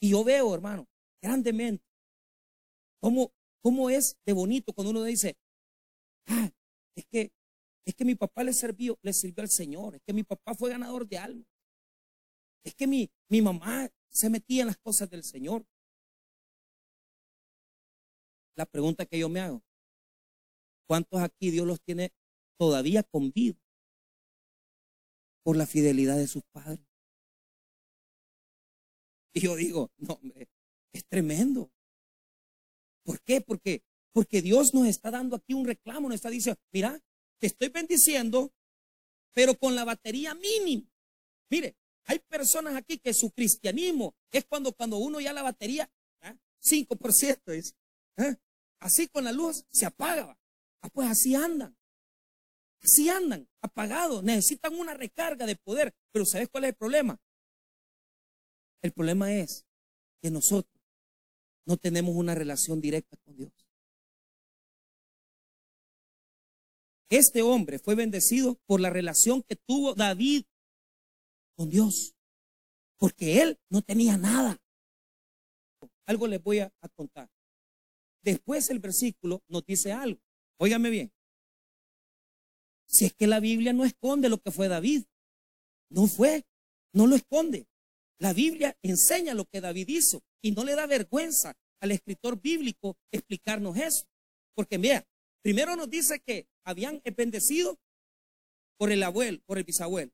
Y 0.00 0.10
yo 0.10 0.22
veo, 0.24 0.54
hermano, 0.54 0.86
grandemente, 1.22 1.84
cómo, 3.00 3.32
cómo 3.62 3.90
es 3.90 4.16
de 4.24 4.32
bonito 4.32 4.72
cuando 4.72 4.90
uno 4.90 5.02
dice, 5.04 5.36
ah, 6.26 6.50
es 6.94 7.06
que 7.06 7.32
es 7.86 7.94
que 7.94 8.04
mi 8.04 8.16
papá 8.16 8.42
le 8.42 8.52
sirvió, 8.52 8.98
le 9.02 9.12
sirvió 9.12 9.42
al 9.42 9.48
Señor. 9.48 9.94
Es 9.94 10.02
que 10.02 10.12
mi 10.12 10.24
papá 10.24 10.54
fue 10.54 10.70
ganador 10.70 11.06
de 11.06 11.18
alma. 11.18 11.44
Es 12.64 12.74
que 12.74 12.88
mi, 12.88 13.08
mi 13.28 13.40
mamá 13.40 13.88
se 14.08 14.28
metía 14.28 14.62
en 14.62 14.66
las 14.66 14.78
cosas 14.78 15.08
del 15.08 15.22
Señor. 15.22 15.64
La 18.56 18.66
pregunta 18.66 19.06
que 19.06 19.20
yo 19.20 19.28
me 19.28 19.38
hago, 19.38 19.62
¿cuántos 20.88 21.20
aquí 21.20 21.52
Dios 21.52 21.64
los 21.64 21.80
tiene 21.80 22.12
todavía 22.58 23.04
con 23.04 23.30
vida 23.30 23.56
por 25.46 25.56
la 25.56 25.64
fidelidad 25.64 26.16
de 26.16 26.26
sus 26.26 26.42
padres? 26.50 26.84
Y 29.32 29.42
yo 29.42 29.54
digo, 29.54 29.92
no, 29.96 30.14
hombre, 30.14 30.48
es 30.92 31.06
tremendo. 31.06 31.70
¿Por 33.04 33.20
qué? 33.20 33.40
Porque, 33.40 33.84
porque 34.12 34.42
Dios 34.42 34.74
nos 34.74 34.88
está 34.88 35.12
dando 35.12 35.36
aquí 35.36 35.54
un 35.54 35.64
reclamo, 35.64 36.08
nos 36.08 36.16
está 36.16 36.30
diciendo, 36.30 36.60
mira, 36.72 37.00
te 37.38 37.46
estoy 37.46 37.68
bendiciendo, 37.68 38.52
pero 39.34 39.56
con 39.56 39.76
la 39.76 39.84
batería 39.84 40.34
mínima. 40.34 40.90
Mire, 41.48 41.76
Hay 42.06 42.18
personas 42.18 42.74
aquí 42.74 42.98
que 42.98 43.14
su 43.14 43.30
cristianismo 43.30 44.16
es 44.32 44.44
cuando, 44.46 44.72
cuando 44.72 44.96
uno 44.96 45.20
ya 45.20 45.32
la 45.32 45.42
batería, 45.44 45.88
¿ah? 46.22 46.36
5% 46.60 47.52
es, 47.52 47.76
así 48.80 49.06
con 49.06 49.22
la 49.22 49.30
luz 49.30 49.64
se 49.70 49.86
apaga. 49.86 50.36
Ah, 50.82 50.88
pues 50.88 51.08
así 51.08 51.36
andan. 51.36 51.75
Así 52.82 53.08
andan, 53.08 53.48
apagados. 53.60 54.22
Necesitan 54.22 54.74
una 54.74 54.94
recarga 54.94 55.46
de 55.46 55.56
poder. 55.56 55.94
Pero 56.12 56.24
¿sabes 56.24 56.48
cuál 56.48 56.64
es 56.64 56.70
el 56.70 56.76
problema? 56.76 57.20
El 58.82 58.92
problema 58.92 59.32
es 59.32 59.66
que 60.22 60.30
nosotros 60.30 60.80
no 61.66 61.76
tenemos 61.76 62.14
una 62.14 62.34
relación 62.34 62.80
directa 62.80 63.16
con 63.24 63.36
Dios. 63.36 63.52
Este 67.08 67.42
hombre 67.42 67.78
fue 67.78 67.94
bendecido 67.94 68.58
por 68.66 68.80
la 68.80 68.90
relación 68.90 69.42
que 69.42 69.56
tuvo 69.56 69.94
David 69.94 70.44
con 71.56 71.70
Dios, 71.70 72.14
porque 72.98 73.42
él 73.42 73.58
no 73.70 73.82
tenía 73.82 74.16
nada. 74.16 74.60
Algo 76.06 76.26
les 76.26 76.42
voy 76.42 76.60
a, 76.60 76.72
contar. 76.94 77.28
Después 78.22 78.70
el 78.70 78.78
versículo 78.78 79.42
nos 79.48 79.64
dice 79.64 79.92
algo. 79.92 80.20
Óigame 80.58 80.90
bien. 80.90 81.12
Si 82.86 83.04
es 83.06 83.14
que 83.14 83.26
la 83.26 83.40
Biblia 83.40 83.72
no 83.72 83.84
esconde 83.84 84.28
lo 84.28 84.38
que 84.38 84.50
fue 84.50 84.68
David, 84.68 85.04
no 85.90 86.06
fue, 86.06 86.44
no 86.92 87.06
lo 87.06 87.16
esconde. 87.16 87.68
La 88.18 88.32
Biblia 88.32 88.76
enseña 88.82 89.34
lo 89.34 89.44
que 89.44 89.60
David 89.60 89.88
hizo 89.88 90.22
y 90.42 90.52
no 90.52 90.64
le 90.64 90.74
da 90.74 90.86
vergüenza 90.86 91.54
al 91.80 91.92
escritor 91.92 92.40
bíblico 92.40 92.96
explicarnos 93.12 93.76
eso. 93.76 94.06
Porque 94.54 94.78
vea, 94.78 95.06
primero 95.42 95.76
nos 95.76 95.90
dice 95.90 96.20
que 96.20 96.48
habían 96.64 97.02
bendecido 97.16 97.78
por 98.78 98.90
el 98.90 99.02
abuelo, 99.02 99.40
por 99.46 99.58
el 99.58 99.64
bisabuelo. 99.64 100.12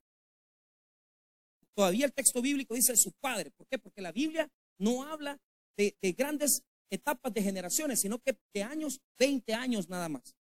Todavía 1.74 2.06
el 2.06 2.12
texto 2.12 2.42
bíblico 2.42 2.74
dice 2.74 2.96
su 2.96 3.12
padre. 3.12 3.50
¿Por 3.50 3.66
qué? 3.66 3.78
Porque 3.78 4.02
la 4.02 4.12
Biblia 4.12 4.50
no 4.78 5.04
habla 5.04 5.38
de, 5.76 5.96
grandes 6.16 6.62
etapas 6.90 7.32
de 7.32 7.42
generaciones, 7.42 8.00
sino 8.00 8.18
que 8.18 8.36
de 8.52 8.62
años, 8.62 9.00
20 9.18 9.54
años 9.54 9.88
nada 9.88 10.08
más. 10.08 10.36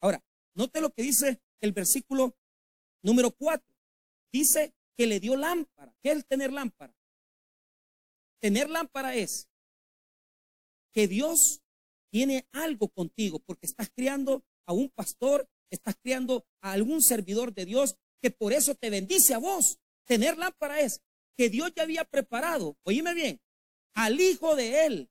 Ahora, 0.00 0.22
note 0.54 0.80
lo 0.80 0.90
que 0.90 1.02
dice 1.02 1.40
el 1.62 1.72
versículo 1.72 2.36
número 3.02 3.30
4. 3.30 3.66
Dice 4.30 4.74
que 4.96 5.06
le 5.06 5.20
dio 5.20 5.36
lámpara. 5.36 5.94
¿Qué 6.02 6.10
es 6.10 6.26
tener 6.26 6.52
lámpara? 6.52 6.94
Tener 8.40 8.68
lámpara 8.68 9.14
es 9.14 9.48
que 10.92 11.08
Dios 11.08 11.62
tiene 12.10 12.46
algo 12.52 12.88
contigo 12.88 13.38
porque 13.38 13.66
estás 13.66 13.88
criando 13.90 14.44
a 14.66 14.72
un 14.72 14.90
pastor, 14.90 15.48
estás 15.70 15.96
criando 15.96 16.44
a 16.60 16.72
algún 16.72 17.02
servidor 17.02 17.54
de 17.54 17.64
Dios 17.64 17.96
que 18.20 18.30
por 18.30 18.52
eso 18.52 18.74
te 18.74 18.90
bendice 18.90 19.32
a 19.32 19.38
vos. 19.38 19.78
Tener 20.04 20.36
lámpara 20.36 20.80
es 20.80 21.00
que 21.36 21.48
Dios 21.48 21.72
ya 21.74 21.84
había 21.84 22.04
preparado, 22.04 22.76
oíme 22.82 23.14
bien, 23.14 23.40
al 23.94 24.20
hijo 24.20 24.56
de 24.56 24.86
él 24.86 25.10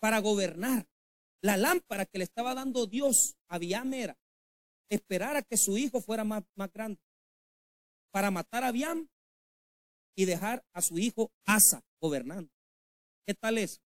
para 0.00 0.18
gobernar. 0.18 0.88
La 1.40 1.56
lámpara 1.56 2.04
que 2.04 2.18
le 2.18 2.24
estaba 2.24 2.54
dando 2.54 2.86
Dios 2.86 3.36
a 3.48 3.58
Biam 3.58 3.94
era 3.94 4.18
esperar 4.88 5.36
a 5.36 5.42
que 5.42 5.56
su 5.56 5.76
hijo 5.76 6.00
fuera 6.00 6.24
más, 6.24 6.44
más 6.54 6.72
grande 6.72 7.00
para 8.10 8.30
matar 8.30 8.64
a 8.64 8.72
Biam 8.72 9.08
y 10.16 10.24
dejar 10.24 10.64
a 10.72 10.82
su 10.82 10.98
hijo 10.98 11.30
Asa 11.46 11.84
gobernando. 12.00 12.50
¿Qué 13.26 13.34
tal 13.34 13.58
es? 13.58 13.80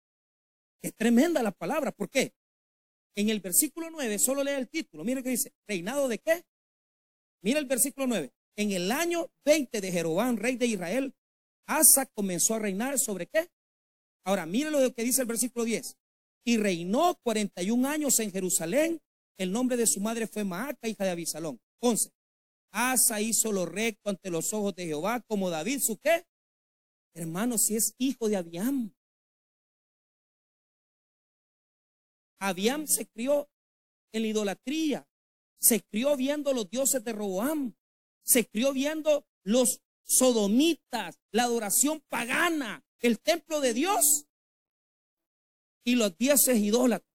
Es 0.82 0.94
tremenda 0.94 1.42
la 1.42 1.52
palabra. 1.52 1.92
¿Por 1.92 2.08
qué? 2.08 2.32
En 3.14 3.28
el 3.28 3.40
versículo 3.40 3.90
9, 3.90 4.18
solo 4.18 4.42
lee 4.42 4.52
el 4.52 4.68
título. 4.68 5.04
Mire 5.04 5.22
que 5.22 5.30
dice, 5.30 5.52
¿reinado 5.68 6.08
de 6.08 6.18
qué? 6.18 6.44
Mira 7.42 7.58
el 7.58 7.66
versículo 7.66 8.06
9. 8.06 8.32
En 8.56 8.72
el 8.72 8.90
año 8.90 9.30
20 9.44 9.80
de 9.80 9.92
Jeroboam, 9.92 10.36
rey 10.36 10.56
de 10.56 10.66
Israel, 10.66 11.14
Asa 11.66 12.06
comenzó 12.06 12.54
a 12.54 12.60
reinar 12.60 12.98
sobre 12.98 13.26
qué? 13.26 13.48
Ahora, 14.24 14.46
mire 14.46 14.70
lo 14.70 14.92
que 14.94 15.02
dice 15.02 15.22
el 15.22 15.28
versículo 15.28 15.64
10. 15.64 15.96
Y 16.44 16.56
reinó 16.56 17.16
41 17.22 17.88
años 17.88 18.18
en 18.20 18.32
Jerusalén. 18.32 19.00
El 19.42 19.50
nombre 19.50 19.76
de 19.76 19.88
su 19.88 19.98
madre 19.98 20.28
fue 20.28 20.44
Maaca, 20.44 20.86
hija 20.86 21.02
de 21.02 21.10
Abisalón. 21.10 21.60
11. 21.80 22.12
Asa 22.70 23.20
hizo 23.20 23.50
lo 23.50 23.66
recto 23.66 24.08
ante 24.08 24.30
los 24.30 24.52
ojos 24.52 24.72
de 24.76 24.86
Jehová, 24.86 25.20
como 25.22 25.50
David, 25.50 25.80
su 25.80 25.98
qué? 25.98 26.24
Hermano, 27.12 27.58
si 27.58 27.74
es 27.74 27.92
hijo 27.98 28.28
de 28.28 28.36
Abiam. 28.36 28.94
Abiam 32.38 32.86
se 32.86 33.08
crió 33.08 33.50
en 34.12 34.22
la 34.22 34.28
idolatría, 34.28 35.08
se 35.60 35.82
crió 35.82 36.16
viendo 36.16 36.52
los 36.52 36.70
dioses 36.70 37.02
de 37.02 37.12
Roboam, 37.12 37.74
se 38.24 38.46
crió 38.46 38.72
viendo 38.72 39.26
los 39.42 39.82
sodomitas, 40.04 41.18
la 41.32 41.44
adoración 41.44 42.00
pagana, 42.08 42.84
el 43.00 43.18
templo 43.18 43.60
de 43.60 43.74
Dios 43.74 44.24
y 45.84 45.96
los 45.96 46.16
dioses 46.16 46.58
idólatras. 46.58 47.10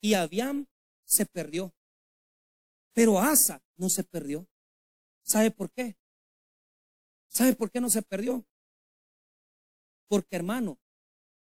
Y 0.00 0.14
Abiam 0.14 0.69
se 1.10 1.26
perdió. 1.26 1.74
Pero 2.94 3.18
Asa 3.18 3.62
no 3.76 3.90
se 3.90 4.04
perdió. 4.04 4.48
¿Sabe 5.22 5.50
por 5.50 5.70
qué? 5.70 5.96
¿Sabe 7.28 7.54
por 7.54 7.70
qué 7.70 7.80
no 7.80 7.90
se 7.90 8.02
perdió? 8.02 8.46
Porque 10.08 10.36
hermano, 10.36 10.78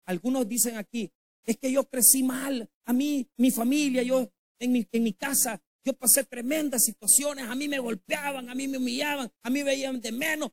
algunos 0.06 0.48
dicen 0.48 0.76
aquí, 0.76 1.12
es 1.44 1.56
que 1.56 1.72
yo 1.72 1.88
crecí 1.88 2.22
mal, 2.22 2.70
a 2.84 2.92
mí, 2.92 3.30
mi 3.36 3.50
familia, 3.50 4.02
yo 4.02 4.30
en 4.58 4.72
mi, 4.72 4.86
en 4.92 5.02
mi 5.02 5.14
casa, 5.14 5.62
yo 5.84 5.94
pasé 5.94 6.24
tremendas 6.24 6.84
situaciones, 6.84 7.48
a 7.48 7.54
mí 7.54 7.68
me 7.68 7.78
golpeaban, 7.78 8.50
a 8.50 8.54
mí 8.54 8.68
me 8.68 8.76
humillaban, 8.78 9.32
a 9.42 9.50
mí 9.50 9.60
me 9.60 9.64
veían 9.64 10.00
de 10.00 10.12
menos. 10.12 10.50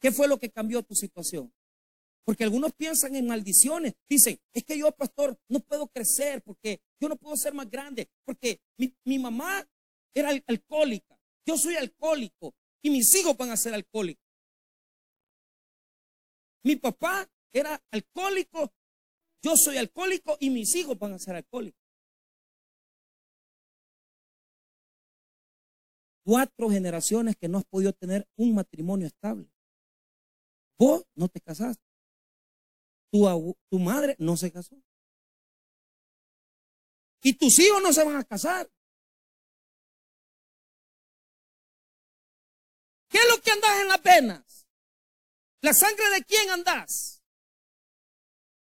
¿Qué 0.00 0.10
fue 0.10 0.26
lo 0.26 0.38
que 0.38 0.50
cambió 0.50 0.82
tu 0.82 0.94
situación? 0.94 1.52
Porque 2.24 2.44
algunos 2.44 2.72
piensan 2.72 3.14
en 3.16 3.26
maldiciones. 3.26 3.94
Dicen, 4.08 4.38
es 4.52 4.64
que 4.64 4.78
yo, 4.78 4.90
pastor, 4.92 5.38
no 5.48 5.60
puedo 5.60 5.88
crecer 5.88 6.42
porque 6.42 6.80
yo 7.00 7.08
no 7.08 7.16
puedo 7.16 7.36
ser 7.36 7.54
más 7.54 7.70
grande, 7.70 8.08
porque 8.24 8.60
mi, 8.78 9.18
mamá 9.18 9.68
era 10.14 10.30
alcohólica, 10.46 11.18
yo 11.46 11.58
soy 11.58 11.76
alcohólico 11.76 12.54
y 12.82 12.90
mis 12.90 13.14
hijos 13.14 13.36
van 13.36 13.50
a 13.50 13.56
ser 13.56 13.74
alcohólicos. 13.74 14.24
Mi 16.62 16.76
papá 16.76 17.28
era 17.52 17.82
alcohólico 17.90 18.72
yo 19.44 19.58
soy 19.58 19.76
alcohólico 19.76 20.38
y 20.40 20.48
mis 20.48 20.74
hijos 20.74 20.98
van 20.98 21.12
a 21.12 21.18
ser 21.18 21.36
alcohólicos. 21.36 21.78
Cuatro 26.24 26.70
generaciones 26.70 27.36
que 27.36 27.48
no 27.48 27.58
has 27.58 27.66
podido 27.66 27.92
tener 27.92 28.26
un 28.36 28.54
matrimonio 28.54 29.06
estable. 29.06 29.50
Vos 30.78 31.04
no 31.14 31.28
te 31.28 31.42
casaste. 31.42 31.84
Tu, 33.14 33.78
madre 33.78 34.16
no 34.18 34.36
se 34.36 34.50
casó. 34.50 34.74
Y 37.22 37.34
tus 37.34 37.58
hijos 37.60 37.80
no 37.80 37.92
se 37.92 38.02
van 38.02 38.16
a 38.16 38.24
casar. 38.24 38.68
¿Qué 43.08 43.18
es 43.18 43.28
lo 43.30 43.40
que 43.40 43.52
andas 43.52 43.80
en 43.82 43.88
las 43.88 44.00
penas? 44.00 44.66
¿La 45.60 45.72
sangre 45.72 46.10
de 46.10 46.24
quién 46.24 46.50
andas? 46.50 47.22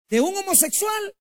de 0.10 0.22
un 0.22 0.36
homosexual. 0.36 1.16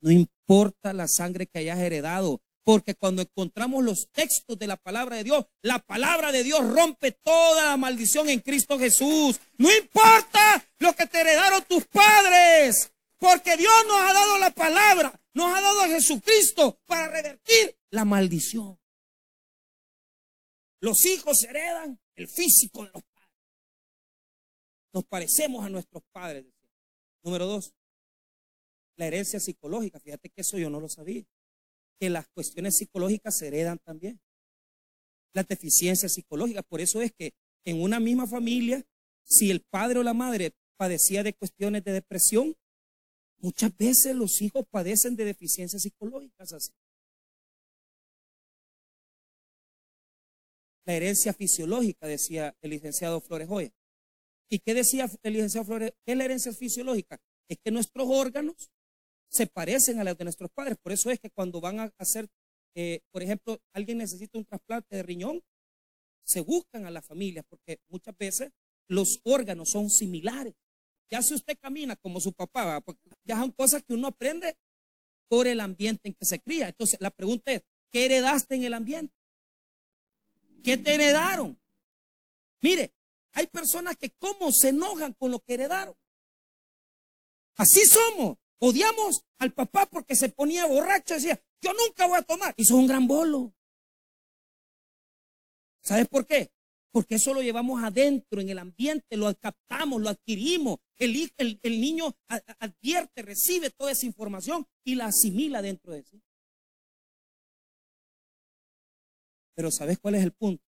No 0.00 0.12
importa 0.12 0.92
la 0.92 1.08
sangre 1.08 1.48
que 1.48 1.58
hayas 1.58 1.80
heredado, 1.80 2.40
porque 2.64 2.94
cuando 2.94 3.22
encontramos 3.22 3.84
los 3.84 4.08
textos 4.10 4.58
de 4.58 4.66
la 4.66 4.76
palabra 4.76 5.16
de 5.16 5.24
Dios, 5.24 5.46
la 5.62 5.78
palabra 5.78 6.32
de 6.32 6.42
Dios 6.42 6.66
rompe 6.66 7.12
toda 7.12 7.66
la 7.66 7.76
maldición 7.76 8.28
en 8.28 8.40
Cristo 8.40 8.78
Jesús. 8.78 9.38
No 9.58 9.70
importa 9.74 10.66
lo 10.78 10.94
que 10.94 11.06
te 11.06 11.20
heredaron 11.20 11.62
tus 11.64 11.86
padres, 11.86 12.90
porque 13.18 13.56
Dios 13.56 13.72
nos 13.86 14.00
ha 14.00 14.12
dado 14.12 14.38
la 14.38 14.50
palabra, 14.50 15.20
nos 15.34 15.54
ha 15.54 15.60
dado 15.60 15.82
a 15.82 15.88
Jesucristo 15.88 16.80
para 16.86 17.08
revertir 17.08 17.78
la 17.90 18.04
maldición. 18.04 18.78
Los 20.80 21.04
hijos 21.06 21.44
heredan 21.44 22.00
el 22.14 22.28
físico 22.28 22.84
de 22.84 22.90
los 22.92 23.02
nos 24.94 25.04
parecemos 25.04 25.66
a 25.66 25.68
nuestros 25.68 26.04
padres. 26.12 26.46
Número 27.24 27.46
dos, 27.46 27.74
la 28.96 29.06
herencia 29.06 29.40
psicológica. 29.40 29.98
Fíjate 29.98 30.30
que 30.30 30.42
eso 30.42 30.56
yo 30.56 30.70
no 30.70 30.78
lo 30.80 30.88
sabía. 30.88 31.24
Que 32.04 32.10
las 32.10 32.28
cuestiones 32.28 32.76
psicológicas 32.76 33.38
se 33.38 33.46
heredan 33.46 33.78
también. 33.78 34.20
Las 35.32 35.48
deficiencias 35.48 36.12
psicológicas. 36.12 36.62
Por 36.68 36.82
eso 36.82 37.00
es 37.00 37.12
que 37.12 37.32
en 37.64 37.80
una 37.80 37.98
misma 37.98 38.26
familia, 38.26 38.84
si 39.24 39.50
el 39.50 39.62
padre 39.62 40.00
o 40.00 40.02
la 40.02 40.12
madre 40.12 40.52
padecía 40.76 41.22
de 41.22 41.32
cuestiones 41.32 41.82
de 41.82 41.92
depresión, 41.92 42.54
muchas 43.38 43.74
veces 43.78 44.14
los 44.14 44.42
hijos 44.42 44.66
padecen 44.70 45.16
de 45.16 45.24
deficiencias 45.24 45.80
psicológicas 45.80 46.52
así. 46.52 46.72
La 50.84 50.92
herencia 50.92 51.32
fisiológica, 51.32 52.06
decía 52.06 52.54
el 52.60 52.68
licenciado 52.68 53.22
Flores 53.22 53.48
Joya. 53.48 53.72
¿Y 54.50 54.58
qué 54.58 54.74
decía 54.74 55.10
el 55.22 55.32
licenciado 55.32 55.64
Flores? 55.64 55.92
¿Qué 56.04 56.12
es 56.12 56.18
la 56.18 56.26
herencia 56.26 56.52
fisiológica? 56.52 57.18
Es 57.48 57.56
que 57.64 57.70
nuestros 57.70 58.06
órganos 58.10 58.70
se 59.28 59.46
parecen 59.46 59.98
a 59.98 60.04
los 60.04 60.16
de 60.16 60.24
nuestros 60.24 60.50
padres. 60.50 60.76
Por 60.80 60.92
eso 60.92 61.10
es 61.10 61.18
que 61.20 61.30
cuando 61.30 61.60
van 61.60 61.80
a 61.80 61.92
hacer, 61.98 62.28
eh, 62.74 63.00
por 63.10 63.22
ejemplo, 63.22 63.60
alguien 63.72 63.98
necesita 63.98 64.38
un 64.38 64.44
trasplante 64.44 64.96
de 64.96 65.02
riñón, 65.02 65.42
se 66.24 66.40
buscan 66.40 66.86
a 66.86 66.90
la 66.90 67.02
familia 67.02 67.42
porque 67.42 67.78
muchas 67.88 68.16
veces 68.16 68.52
los 68.88 69.20
órganos 69.24 69.70
son 69.70 69.90
similares. 69.90 70.54
Ya 71.10 71.22
si 71.22 71.34
usted 71.34 71.56
camina 71.60 71.96
como 71.96 72.20
su 72.20 72.32
papá, 72.32 72.80
porque 72.80 73.10
ya 73.24 73.36
son 73.36 73.52
cosas 73.52 73.82
que 73.82 73.94
uno 73.94 74.08
aprende 74.08 74.56
por 75.28 75.46
el 75.46 75.60
ambiente 75.60 76.08
en 76.08 76.14
que 76.14 76.24
se 76.24 76.40
cría. 76.40 76.68
Entonces, 76.68 77.00
la 77.00 77.10
pregunta 77.10 77.52
es, 77.52 77.62
¿qué 77.90 78.06
heredaste 78.06 78.54
en 78.54 78.64
el 78.64 78.74
ambiente? 78.74 79.14
¿Qué 80.62 80.76
te 80.76 80.94
heredaron? 80.94 81.60
Mire, 82.62 82.94
hay 83.32 83.46
personas 83.48 83.96
que 83.96 84.10
cómo 84.10 84.50
se 84.52 84.70
enojan 84.70 85.12
con 85.12 85.30
lo 85.30 85.40
que 85.40 85.54
heredaron. 85.54 85.94
Así 87.56 87.84
somos. 87.84 88.38
Odiamos 88.66 89.26
al 89.40 89.52
papá 89.52 89.84
porque 89.84 90.16
se 90.16 90.30
ponía 90.30 90.64
borracho 90.64 91.12
y 91.12 91.16
decía, 91.18 91.38
yo 91.60 91.74
nunca 91.74 92.06
voy 92.06 92.16
a 92.16 92.22
tomar. 92.22 92.54
Hizo 92.56 92.76
un 92.76 92.86
gran 92.86 93.06
bolo. 93.06 93.52
¿Sabes 95.82 96.08
por 96.08 96.26
qué? 96.26 96.50
Porque 96.90 97.16
eso 97.16 97.34
lo 97.34 97.42
llevamos 97.42 97.84
adentro, 97.84 98.40
en 98.40 98.48
el 98.48 98.58
ambiente, 98.58 99.18
lo 99.18 99.34
captamos, 99.34 100.00
lo 100.00 100.08
adquirimos. 100.08 100.78
El, 100.96 101.30
el, 101.36 101.80
niño 101.80 102.16
advierte, 102.58 103.20
recibe 103.20 103.68
toda 103.68 103.92
esa 103.92 104.06
información 104.06 104.66
y 104.82 104.94
la 104.94 105.06
asimila 105.06 105.60
dentro 105.60 105.92
de 105.92 106.02
sí. 106.02 106.22
Pero 109.54 109.70
¿sabes 109.70 109.98
cuál 109.98 110.14
es 110.14 110.22
el 110.22 110.32
punto? 110.32 110.64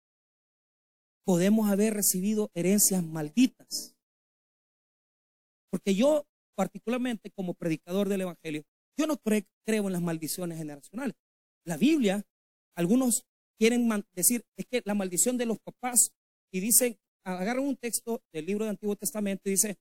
Podemos 1.24 1.70
haber 1.70 1.92
recibido 1.92 2.50
herencias 2.54 3.04
malditas. 3.04 3.94
Porque 5.68 5.94
yo, 5.94 6.24
particularmente 6.54 7.30
como 7.30 7.54
predicador 7.54 8.08
del 8.08 8.22
Evangelio, 8.22 8.64
yo 8.98 9.06
no 9.06 9.16
creo 9.16 9.44
en 9.66 9.92
las 9.92 10.02
maldiciones 10.02 10.58
generacionales. 10.58 11.16
La 11.64 11.76
Biblia, 11.76 12.24
algunos 12.76 13.24
quieren 13.58 13.88
decir, 14.14 14.44
es 14.56 14.66
que 14.66 14.82
la 14.84 14.94
maldición 14.94 15.38
de 15.38 15.46
los 15.46 15.58
papás, 15.60 16.12
y 16.52 16.60
dicen, 16.60 16.98
agarran 17.24 17.64
un 17.64 17.76
texto 17.76 18.22
del 18.32 18.46
libro 18.46 18.64
del 18.64 18.72
Antiguo 18.72 18.96
Testamento 18.96 19.42
y 19.46 19.52
dice 19.52 19.76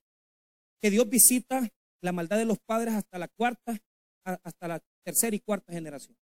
que 0.81 0.89
Dios 0.89 1.09
visita 1.09 1.67
la 2.01 2.11
maldad 2.11 2.37
de 2.37 2.45
los 2.45 2.59
padres 2.59 2.93
hasta 2.93 3.19
la 3.19 3.27
cuarta, 3.27 3.77
hasta 4.23 4.67
la 4.67 4.81
tercera 5.03 5.35
y 5.35 5.39
cuarta 5.39 5.73
generación. 5.73 6.15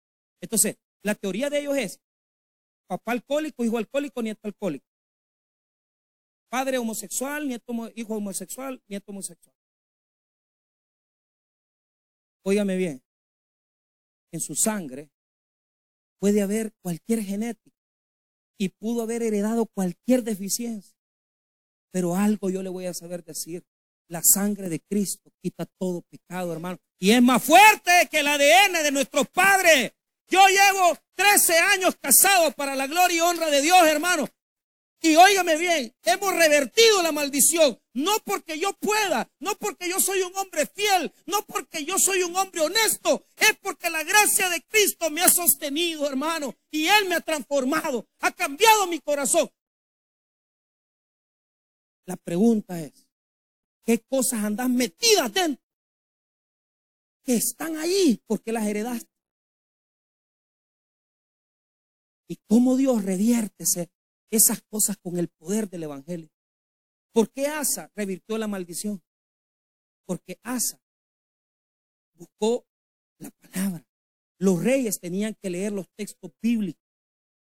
Entonces, 0.41 0.77
la 1.03 1.15
teoría 1.15 1.49
de 1.49 1.59
ellos 1.59 1.77
es 1.77 1.99
papá 2.87 3.11
alcohólico, 3.11 3.63
hijo 3.63 3.77
alcohólico, 3.77 4.21
nieto 4.21 4.41
alcohólico. 4.47 4.85
Padre 6.49 6.77
homosexual, 6.77 7.47
nieto, 7.47 7.73
hijo 7.95 8.15
homosexual, 8.15 8.81
nieto 8.87 9.11
homosexual. 9.11 9.56
Óigame 12.47 12.77
bien, 12.77 13.03
en 14.31 14.39
su 14.39 14.55
sangre 14.55 15.11
puede 16.17 16.41
haber 16.41 16.71
cualquier 16.81 17.21
genética 17.21 17.75
y 18.57 18.69
pudo 18.69 19.01
haber 19.01 19.21
heredado 19.21 19.65
cualquier 19.65 20.23
deficiencia. 20.23 20.97
Pero 21.91 22.15
algo 22.15 22.49
yo 22.49 22.63
le 22.63 22.69
voy 22.69 22.85
a 22.85 22.93
saber 22.93 23.25
decir. 23.25 23.65
La 24.09 24.21
sangre 24.23 24.69
de 24.69 24.79
Cristo 24.79 25.29
quita 25.41 25.65
todo 25.77 26.03
pecado, 26.03 26.53
hermano. 26.53 26.77
Y 26.97 27.11
es 27.11 27.21
más 27.21 27.43
fuerte 27.43 28.07
que 28.09 28.19
el 28.19 28.27
ADN 28.27 28.81
de 28.81 28.91
nuestros 28.93 29.27
padres. 29.27 29.91
Yo 30.29 30.39
llevo 30.47 30.97
13 31.15 31.53
años 31.57 31.97
casado 31.99 32.53
para 32.53 32.77
la 32.77 32.87
gloria 32.87 33.17
y 33.17 33.19
honra 33.19 33.49
de 33.49 33.61
Dios, 33.61 33.85
hermano. 33.85 34.25
Y 34.99 35.15
óigame 35.15 35.57
bien, 35.57 35.95
hemos 36.03 36.33
revertido 36.33 37.03
la 37.03 37.11
maldición, 37.11 37.79
no 37.93 38.13
porque 38.25 38.57
yo 38.57 38.73
pueda, 38.73 39.31
no 39.39 39.55
porque 39.55 39.87
yo 39.87 39.99
soy 39.99 40.21
un 40.21 40.35
hombre 40.35 40.65
fiel, 40.65 41.13
no 41.27 41.45
porque 41.45 41.85
yo 41.85 41.99
soy 41.99 42.23
un 42.23 42.35
hombre 42.35 42.61
honesto, 42.61 43.23
es 43.35 43.55
porque 43.61 43.91
la 43.91 44.03
gracia 44.03 44.49
de 44.49 44.63
Cristo 44.63 45.11
me 45.11 45.21
ha 45.21 45.29
sostenido, 45.29 46.07
hermano, 46.07 46.55
y 46.71 46.87
Él 46.87 47.07
me 47.07 47.15
ha 47.15 47.21
transformado, 47.21 48.07
ha 48.21 48.31
cambiado 48.31 48.87
mi 48.87 48.99
corazón. 48.99 49.49
La 52.07 52.17
pregunta 52.17 52.81
es, 52.81 53.07
¿qué 53.85 53.99
cosas 53.99 54.43
andan 54.43 54.75
metidas 54.75 55.31
dentro? 55.31 55.63
Que 57.23 57.35
están 57.35 57.77
ahí 57.77 58.19
porque 58.25 58.51
las 58.51 58.65
heredaste. 58.65 59.11
¿Y 62.29 62.37
cómo 62.47 62.75
Dios 62.75 63.05
revierte 63.05 63.63
ese 63.63 63.89
esas 64.29 64.61
cosas 64.63 64.97
con 64.97 65.17
el 65.17 65.29
poder 65.29 65.69
del 65.69 65.83
Evangelio. 65.83 66.29
¿Por 67.13 67.31
qué 67.31 67.47
Asa 67.47 67.91
revirtió 67.95 68.37
la 68.37 68.47
maldición? 68.47 69.01
Porque 70.05 70.39
Asa 70.43 70.81
buscó 72.13 72.65
la 73.17 73.31
palabra. 73.31 73.87
Los 74.37 74.63
reyes 74.63 74.99
tenían 74.99 75.35
que 75.35 75.49
leer 75.49 75.71
los 75.71 75.89
textos 75.95 76.31
bíblicos 76.41 76.83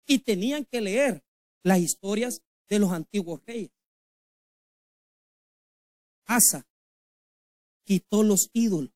y 0.08 0.20
tenían 0.20 0.66
que 0.66 0.82
leer 0.82 1.24
las 1.64 1.80
historias 1.80 2.42
de 2.70 2.80
los 2.80 2.92
antiguos 2.92 3.42
reyes. 3.46 3.72
Asa 6.26 6.66
quitó 7.84 8.24
los 8.24 8.50
ídolos, 8.54 8.94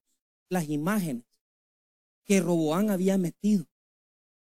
las 0.50 0.70
imágenes 0.70 1.26
que 2.24 2.40
Roboán 2.40 2.90
había 2.90 3.18
metido 3.18 3.68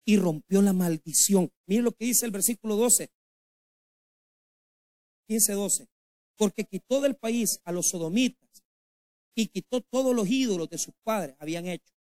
y 0.08 0.16
rompió 0.16 0.62
la 0.62 0.72
maldición. 0.72 1.52
Mire 1.68 1.82
lo 1.84 1.92
que 1.92 2.06
dice 2.06 2.26
el 2.26 2.32
versículo 2.32 2.78
12. 2.78 3.12
15, 5.28 5.54
12. 5.54 5.88
Porque 6.38 6.64
quitó 6.64 7.02
del 7.02 7.18
país 7.18 7.60
a 7.66 7.74
los 7.74 7.90
sodomitas 7.90 8.64
y 9.36 9.48
quitó 9.48 9.82
todos 9.82 10.16
los 10.16 10.30
ídolos 10.30 10.70
de 10.70 10.78
sus 10.78 10.94
padres 11.04 11.36
habían 11.40 11.68
hecho. 11.68 11.94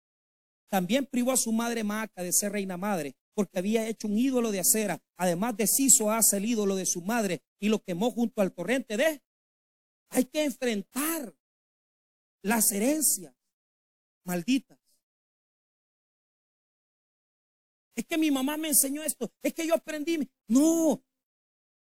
También 0.69 1.07
privó 1.07 1.33
a 1.33 1.37
su 1.37 1.51
madre 1.51 1.83
Maca 1.83 2.23
de 2.23 2.33
ser 2.33 2.53
reina 2.53 2.77
madre, 2.77 3.16
porque 3.35 3.59
había 3.59 3.88
hecho 3.88 4.07
un 4.07 4.16
ídolo 4.16 4.53
de 4.53 4.61
acera. 4.61 5.03
Además 5.16 5.57
deshizo 5.57 6.12
hace 6.12 6.37
el 6.37 6.45
ídolo 6.45 6.77
de 6.77 6.87
su 6.87 7.03
madre 7.03 7.42
y 7.59 7.69
lo 7.69 7.83
quemó 7.83 8.12
junto 8.12 8.40
al 8.40 8.53
torrente 8.53 8.97
de. 8.97 9.21
Hay 10.11 10.27
que 10.27 10.45
enfrentar 10.45 11.35
las 12.42 12.71
herencias 12.71 13.35
malditas. 14.25 14.75
Es 17.96 18.04
que 18.04 18.18
mi 18.18 18.30
mamá 18.30 18.59
me 18.59 18.68
enseñó 18.68 19.02
esto. 19.02 19.32
Es 19.42 19.54
que 19.54 19.66
yo 19.66 19.74
aprendí. 19.74 20.30
No. 20.46 21.02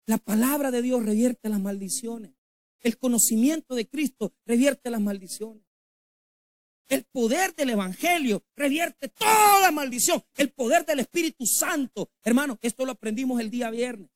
La 0.07 0.19
palabra 0.19 0.73
de 0.73 0.83
Dios 0.83 1.05
revierte 1.05 1.49
las 1.49 1.61
maldiciones. 1.61 2.33
El 2.81 2.99
conocimiento 2.99 3.75
de 3.77 3.89
Cristo 3.89 4.35
revierte 4.45 4.91
las 4.91 5.01
maldiciones. 5.01 5.63
El 6.89 7.05
poder 7.05 7.55
del 7.55 7.71
Evangelio 7.71 8.45
revierte 8.57 9.09
toda 9.09 9.71
maldición. 9.71 10.25
El 10.35 10.51
poder 10.51 10.85
del 10.85 10.99
Espíritu 10.99 11.47
Santo. 11.47 12.11
Hermano, 12.25 12.59
esto 12.61 12.85
lo 12.85 12.93
aprendimos 12.93 13.41
el 13.41 13.49
día 13.49 13.71
viernes. 13.71 14.11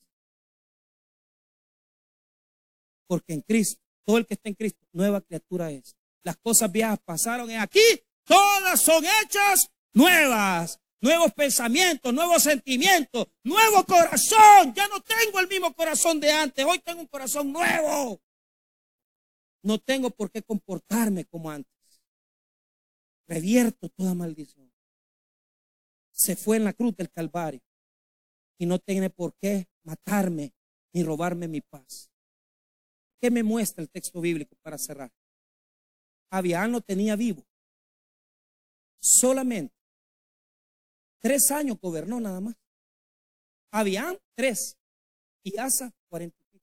Porque 3.07 3.35
en 3.35 3.42
Cristo, 3.42 3.80
todo 4.04 4.18
el 4.18 4.26
que 4.26 4.35
está 4.35 4.48
en 4.48 4.57
Cristo, 4.57 4.85
nueva 4.92 5.20
criatura 5.20 5.70
es. 5.70 5.96
Las 6.24 6.37
cosas 6.38 6.72
viejas 6.72 6.98
pasaron 7.04 7.48
en 7.50 7.61
aquí, 7.61 7.85
todas 8.24 8.80
son 8.80 9.04
hechas 9.04 9.70
nuevas 9.92 10.80
nuevos 11.05 11.35
pensamientos, 11.35 12.14
nuevos 12.14 12.43
sentimientos, 12.43 13.27
nuevo 13.43 13.85
corazón. 13.85 14.73
Ya 14.75 14.88
no 14.88 15.03
tengo 15.03 15.38
el 15.38 15.49
mismo 15.49 15.75
corazón 15.75 16.19
de 16.19 16.33
antes, 16.33 16.64
hoy 16.64 16.79
tengo 16.79 17.03
un 17.03 17.07
corazón 17.07 17.53
nuevo. 17.53 18.23
No 19.62 19.79
tengo 19.79 20.09
por 20.09 20.31
qué 20.31 20.43
comportarme 20.43 21.27
como 21.27 21.51
antes. 21.51 21.71
Revierto 23.29 23.90
toda 23.90 24.14
maldición. 24.14 24.73
Se 26.11 26.37
fue 26.37 26.57
en 26.57 26.64
la 26.64 26.73
cruz 26.73 26.97
del 26.97 27.11
Calvario 27.11 27.61
y 28.57 28.64
no 28.64 28.79
tiene 28.79 29.11
por 29.11 29.35
qué 29.37 29.69
matarme 29.83 30.55
ni 30.95 31.03
robarme 31.03 31.49
mi 31.49 31.61
paz. 31.61 32.11
¿Qué 33.21 33.31
me 33.31 33.43
muestra 33.43 33.83
el 33.83 33.90
texto 33.90 34.23
bíblico 34.23 34.57
para 34.62 34.79
cerrar? 34.79 35.12
Abián 36.31 36.73
lo 36.73 36.81
tenía 36.81 37.14
vivo. 37.14 37.45
Solamente 39.01 39.84
Tres 41.24 41.50
años 41.50 41.78
gobernó 41.80 42.20
nada 42.20 42.38
más. 42.38 42.54
Habían 43.70 44.18
tres. 44.37 44.76
Y 45.42 45.56
Asa, 45.58 45.90
cuarenta 46.10 46.37
y 46.52 46.60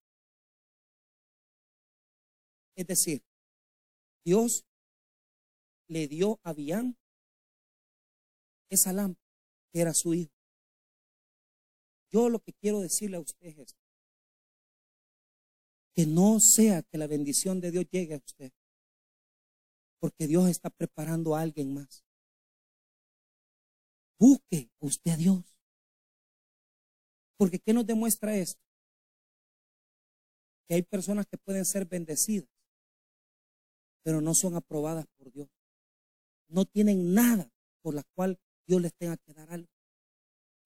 Es 2.75 2.85
decir, 2.85 3.23
Dios 4.23 4.63
le 5.87 6.07
dio 6.07 6.39
a 6.43 6.51
Abián 6.51 6.95
esa 8.69 8.93
lámpara 8.93 9.27
que 9.73 9.81
era 9.81 9.95
su 9.95 10.13
hijo. 10.13 10.31
Yo 12.11 12.29
lo 12.29 12.37
que 12.37 12.53
quiero 12.53 12.81
decirle 12.81 13.17
a 13.17 13.21
usted 13.21 13.57
es 13.57 13.75
que 15.95 16.05
no 16.05 16.39
sea 16.39 16.83
que 16.83 16.99
la 16.99 17.07
bendición 17.07 17.61
de 17.61 17.71
Dios 17.71 17.85
llegue 17.89 18.13
a 18.13 18.17
usted, 18.17 18.51
porque 19.99 20.27
Dios 20.27 20.49
está 20.49 20.69
preparando 20.69 21.35
a 21.35 21.41
alguien 21.41 21.73
más. 21.73 22.03
Busque 24.21 24.69
usted 24.79 25.13
a 25.13 25.17
Dios. 25.17 25.43
Porque 27.37 27.57
¿qué 27.57 27.73
nos 27.73 27.87
demuestra 27.87 28.37
esto? 28.37 28.61
Que 30.67 30.75
hay 30.75 30.83
personas 30.83 31.25
que 31.25 31.39
pueden 31.39 31.65
ser 31.65 31.87
bendecidas, 31.87 32.47
pero 34.03 34.21
no 34.21 34.35
son 34.35 34.53
aprobadas 34.53 35.07
por 35.17 35.31
Dios. 35.31 35.49
No 36.49 36.65
tienen 36.65 37.15
nada 37.15 37.51
por 37.81 37.95
la 37.95 38.03
cual 38.13 38.39
Dios 38.67 38.79
les 38.79 38.93
tenga 38.93 39.17
que 39.17 39.33
dar 39.33 39.49
algo. 39.49 39.71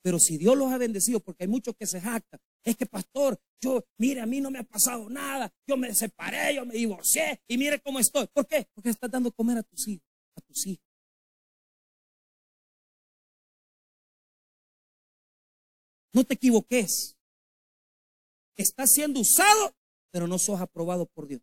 Pero 0.04 0.20
si 0.20 0.38
Dios 0.38 0.58
los 0.58 0.74
ha 0.74 0.78
bendecido, 0.78 1.22
porque 1.22 1.46
hay 1.46 1.50
muchos 1.50 1.78
que 1.78 1.88
se 1.88 2.02
jactan, 2.02 2.42
Es 2.62 2.76
que, 2.76 2.86
pastor, 2.88 3.40
yo, 3.62 3.86
mire, 3.98 4.20
a 4.20 4.26
mí 4.26 4.42
no 4.42 4.52
me 4.52 4.60
ha 4.60 4.64
pasado 4.64 5.10
nada. 5.10 5.54
Yo 5.66 5.78
me 5.78 5.94
separé, 5.94 6.56
yo 6.56 6.66
me 6.66 6.74
divorcié 6.74 7.40
y 7.48 7.58
mire 7.58 7.80
cómo 7.80 8.00
estoy. 8.00 8.28
¿Por 8.34 8.48
qué? 8.48 8.68
Porque 8.74 8.90
estás 8.90 9.10
dando 9.10 9.32
comer 9.32 9.60
a 9.60 9.64
tus 9.64 9.88
hijos, 9.88 10.10
a 10.36 10.42
tus 10.42 10.68
hijos. 10.68 10.95
No 16.16 16.24
te 16.24 16.36
equivoques. 16.36 17.18
Estás 18.56 18.94
siendo 18.94 19.20
usado, 19.20 19.76
pero 20.12 20.28
no 20.28 20.40
sos 20.40 20.62
aprobado 20.62 21.08
por 21.08 21.28
Dios. 21.28 21.42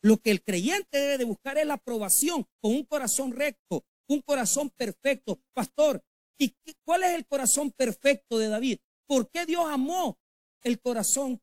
Lo 0.00 0.16
que 0.16 0.30
el 0.30 0.42
creyente 0.42 0.98
debe 0.98 1.18
de 1.18 1.24
buscar 1.24 1.58
es 1.58 1.66
la 1.66 1.74
aprobación 1.74 2.46
con 2.62 2.72
un 2.72 2.84
corazón 2.84 3.32
recto, 3.32 3.84
un 4.08 4.22
corazón 4.22 4.70
perfecto. 4.70 5.38
Pastor, 5.52 6.02
¿y 6.38 6.56
cuál 6.82 7.02
es 7.04 7.14
el 7.14 7.26
corazón 7.26 7.72
perfecto 7.72 8.38
de 8.38 8.48
David? 8.48 8.78
¿Por 9.06 9.28
qué 9.28 9.44
Dios 9.44 9.66
amó 9.68 10.18
el 10.62 10.80
corazón 10.80 11.38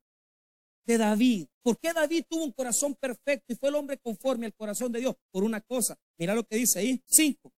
de 0.87 0.97
David? 0.97 1.45
¿Por 1.61 1.77
qué 1.77 1.93
David 1.93 2.25
tuvo 2.27 2.43
un 2.43 2.53
corazón 2.53 2.95
perfecto 2.95 3.53
y 3.53 3.55
fue 3.55 3.69
el 3.69 3.75
hombre 3.75 3.99
conforme 3.99 4.47
al 4.47 4.55
corazón 4.55 4.91
de 4.91 4.99
Dios? 4.99 5.15
Por 5.31 5.43
una 5.43 5.61
cosa. 5.61 5.95
Mira 6.17 6.33
lo 6.33 6.43
que 6.43 6.55
dice 6.55 6.79
ahí. 6.79 7.03
Cinco. 7.05 7.53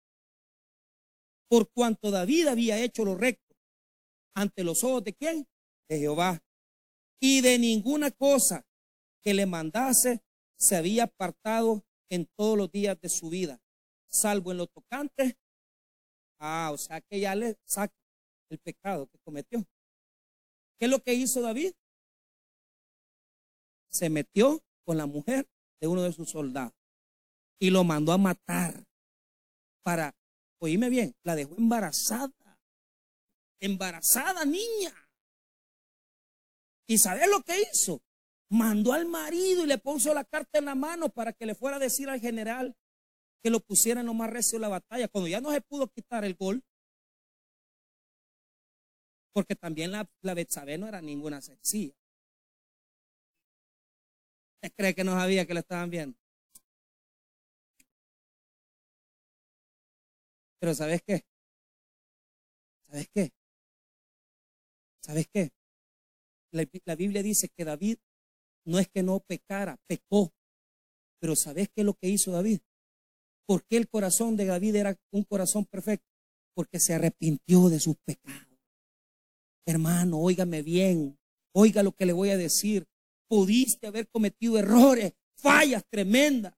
Por 1.47 1.69
cuanto 1.71 2.11
David 2.11 2.47
había 2.47 2.79
hecho 2.79 3.05
lo 3.05 3.15
recto 3.15 3.44
ante 4.35 4.63
los 4.63 4.83
ojos 4.83 5.03
de 5.03 5.13
quién? 5.13 5.47
De 5.89 5.97
Jehová. 5.97 6.43
Y 7.19 7.41
de 7.41 7.57
ninguna 7.57 8.11
cosa 8.11 8.65
que 9.21 9.33
le 9.33 9.45
mandase 9.45 10.21
se 10.57 10.75
había 10.75 11.05
apartado 11.05 11.83
en 12.09 12.27
todos 12.37 12.57
los 12.57 12.71
días 12.71 12.99
de 13.01 13.09
su 13.09 13.29
vida, 13.29 13.59
salvo 14.07 14.51
en 14.51 14.57
lo 14.57 14.67
tocante. 14.67 15.37
Ah, 16.37 16.69
o 16.71 16.77
sea 16.77 17.01
que 17.01 17.19
ya 17.19 17.33
le 17.33 17.57
saca 17.65 17.95
el 18.49 18.59
pecado 18.59 19.07
que 19.07 19.17
cometió. 19.19 19.65
¿Qué 20.77 20.85
es 20.85 20.91
lo 20.91 21.01
que 21.01 21.13
hizo 21.13 21.41
David? 21.41 21.73
Se 23.89 24.09
metió 24.09 24.61
con 24.83 24.97
la 24.97 25.05
mujer 25.05 25.47
de 25.79 25.87
uno 25.87 26.03
de 26.03 26.13
sus 26.13 26.29
soldados 26.29 26.73
y 27.59 27.69
lo 27.69 27.83
mandó 27.83 28.11
a 28.11 28.17
matar 28.17 28.85
para, 29.83 30.15
oíme 30.59 30.89
bien, 30.89 31.15
la 31.23 31.35
dejó 31.35 31.55
embarazada. 31.57 32.44
Embarazada 33.59 34.45
niña. 34.45 34.93
¿Y 36.87 36.97
sabes 36.97 37.27
lo 37.29 37.41
que 37.41 37.61
hizo? 37.61 38.01
Mandó 38.49 38.93
al 38.93 39.05
marido 39.05 39.63
y 39.63 39.67
le 39.67 39.77
puso 39.77 40.13
la 40.13 40.23
carta 40.23 40.59
en 40.59 40.65
la 40.65 40.75
mano 40.75 41.09
para 41.09 41.33
que 41.33 41.45
le 41.45 41.55
fuera 41.55 41.77
a 41.77 41.79
decir 41.79 42.09
al 42.09 42.19
general 42.19 42.75
que 43.43 43.49
lo 43.49 43.59
pusiera 43.59 44.01
en 44.01 44.07
lo 44.07 44.13
más 44.13 44.29
recio 44.29 44.57
de 44.57 44.61
la 44.61 44.69
batalla. 44.69 45.07
Cuando 45.07 45.27
ya 45.27 45.41
no 45.41 45.51
se 45.51 45.61
pudo 45.61 45.87
quitar 45.87 46.25
el 46.25 46.35
gol, 46.35 46.63
porque 49.33 49.55
también 49.55 49.91
la, 49.91 50.09
la 50.21 50.33
Betsabé 50.33 50.77
no 50.77 50.87
era 50.87 51.01
ninguna 51.01 51.41
sencilla. 51.41 51.93
¿Usted 54.55 54.73
cree 54.75 54.95
que 54.95 55.03
no 55.03 55.13
sabía 55.13 55.45
que 55.45 55.53
la 55.53 55.59
estaban 55.61 55.89
viendo? 55.89 56.17
Pero 60.59 60.73
¿sabes 60.73 61.01
qué? 61.05 61.23
¿Sabes 62.87 63.07
qué? 63.13 63.31
¿Sabes 65.05 65.27
qué? 65.31 65.51
La, 66.51 66.95
Biblia 66.95 67.21
dice 67.21 67.49
que 67.55 67.63
David 67.63 67.97
no 68.65 68.79
es 68.79 68.87
que 68.87 69.03
no 69.03 69.19
pecara, 69.19 69.77
pecó. 69.87 70.33
Pero 71.19 71.35
¿sabes 71.35 71.69
qué 71.69 71.81
es 71.81 71.85
lo 71.85 71.93
que 71.93 72.09
hizo 72.09 72.31
David? 72.31 72.61
¿Por 73.45 73.63
qué 73.65 73.77
el 73.77 73.87
corazón 73.87 74.35
de 74.35 74.45
David 74.45 74.75
era 74.75 74.97
un 75.11 75.23
corazón 75.23 75.65
perfecto? 75.65 76.07
Porque 76.55 76.79
se 76.79 76.95
arrepintió 76.95 77.69
de 77.69 77.79
sus 77.79 77.97
pecados. 78.03 78.57
Hermano, 79.67 80.17
óigame 80.17 80.63
bien, 80.63 81.19
oiga 81.53 81.83
lo 81.83 81.91
que 81.91 82.07
le 82.07 82.13
voy 82.13 82.31
a 82.31 82.37
decir. 82.37 82.87
Pudiste 83.27 83.85
haber 83.85 84.07
cometido 84.07 84.57
errores, 84.57 85.13
fallas 85.35 85.83
tremendas. 85.87 86.53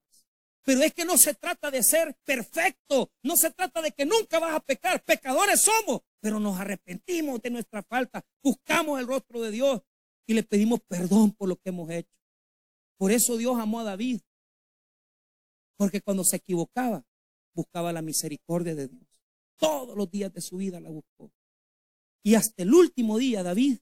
Pero 0.64 0.84
es 0.84 0.94
que 0.94 1.04
no 1.04 1.18
se 1.18 1.34
trata 1.34 1.70
de 1.70 1.84
ser 1.84 2.16
perfecto, 2.24 3.12
no 3.24 3.36
se 3.36 3.52
trata 3.52 3.82
de 3.82 3.92
que 3.92 4.06
nunca 4.06 4.40
vas 4.40 4.56
a 4.56 4.62
pecar, 4.62 5.04
pecadores 5.04 5.62
somos, 5.62 6.02
pero 6.20 6.40
nos 6.40 6.60
arrepentimos 6.60 7.42
de 7.42 7.50
nuestra 7.50 7.84
falta, 7.84 8.26
buscamos 8.44 9.00
el 9.00 9.08
rostro 9.08 9.42
de 9.42 9.52
Dios 9.52 9.82
y 10.26 10.34
le 10.34 10.44
pedimos 10.44 10.80
perdón 10.88 11.32
por 11.32 11.50
lo 11.50 11.56
que 11.56 11.70
hemos 11.70 11.90
hecho. 11.90 12.16
Por 12.98 13.12
eso 13.12 13.38
Dios 13.38 13.58
amó 13.60 13.80
a 13.80 13.84
David, 13.84 14.22
porque 15.78 16.02
cuando 16.02 16.24
se 16.24 16.38
equivocaba, 16.38 17.06
buscaba 17.56 17.94
la 17.94 18.02
misericordia 18.02 18.76
de 18.76 18.88
Dios. 18.88 19.08
Todos 19.58 19.96
los 19.96 20.10
días 20.10 20.34
de 20.34 20.42
su 20.42 20.58
vida 20.58 20.80
la 20.80 20.90
buscó. 20.90 21.32
Y 22.24 22.36
hasta 22.36 22.64
el 22.64 22.74
último 22.74 23.18
día 23.18 23.42
David 23.44 23.80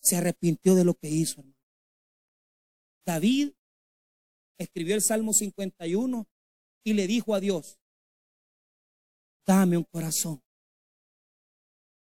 se 0.00 0.16
arrepintió 0.16 0.74
de 0.74 0.84
lo 0.84 0.94
que 0.94 1.08
hizo. 1.08 1.42
David 3.06 3.52
escribió 4.58 4.94
el 4.94 5.02
Salmo 5.02 5.32
51 5.32 6.26
y 6.84 6.92
le 6.92 7.06
dijo 7.06 7.34
a 7.34 7.40
Dios, 7.40 7.78
dame 9.46 9.76
un 9.76 9.84
corazón, 9.84 10.42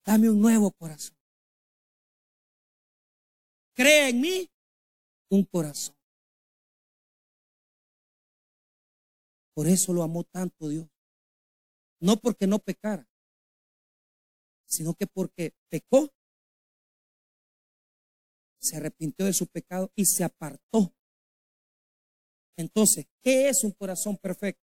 dame 0.04 0.28
un 0.28 0.40
nuevo 0.40 0.70
corazón. 0.72 1.16
Crea 3.74 4.08
en 4.08 4.20
mí 4.20 4.50
un 5.30 5.44
corazón. 5.44 5.96
Por 9.54 9.66
eso 9.66 9.92
lo 9.92 10.02
amó 10.02 10.24
tanto 10.24 10.68
Dios. 10.68 10.88
No 12.00 12.16
porque 12.16 12.46
no 12.46 12.58
pecara, 12.58 13.08
sino 14.66 14.94
que 14.94 15.06
porque 15.06 15.54
pecó, 15.70 16.12
se 18.60 18.76
arrepintió 18.76 19.26
de 19.26 19.32
su 19.32 19.46
pecado 19.46 19.90
y 19.94 20.04
se 20.04 20.24
apartó. 20.24 20.92
Entonces, 22.56 23.06
¿qué 23.22 23.48
es 23.48 23.64
un 23.64 23.72
corazón 23.72 24.16
perfecto? 24.16 24.63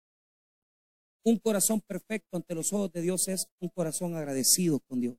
Un 1.23 1.39
corazón 1.39 1.81
perfecto 1.81 2.37
ante 2.37 2.55
los 2.55 2.73
ojos 2.73 2.91
de 2.91 3.01
Dios 3.01 3.27
es 3.27 3.47
un 3.59 3.69
corazón 3.69 4.15
agradecido 4.15 4.79
con 4.79 4.99
Dios. 4.99 5.17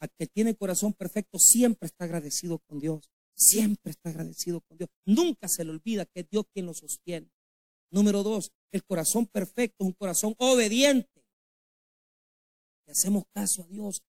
Al 0.00 0.10
que 0.18 0.26
tiene 0.26 0.54
corazón 0.54 0.92
perfecto 0.92 1.38
siempre 1.38 1.86
está 1.86 2.04
agradecido 2.04 2.58
con 2.58 2.78
Dios. 2.80 3.10
Siempre 3.36 3.90
está 3.90 4.10
agradecido 4.10 4.60
con 4.60 4.76
Dios. 4.76 4.90
Nunca 5.06 5.48
se 5.48 5.64
le 5.64 5.70
olvida 5.70 6.04
que 6.04 6.20
es 6.20 6.28
Dios 6.28 6.44
quien 6.52 6.66
lo 6.66 6.74
sostiene. 6.74 7.30
Número 7.90 8.22
dos, 8.22 8.52
el 8.72 8.84
corazón 8.84 9.26
perfecto 9.26 9.84
es 9.84 9.86
un 9.86 9.92
corazón 9.92 10.34
obediente 10.38 11.14
le 12.86 12.92
hacemos 12.92 13.24
caso 13.32 13.62
a 13.62 13.66
Dios, 13.66 14.02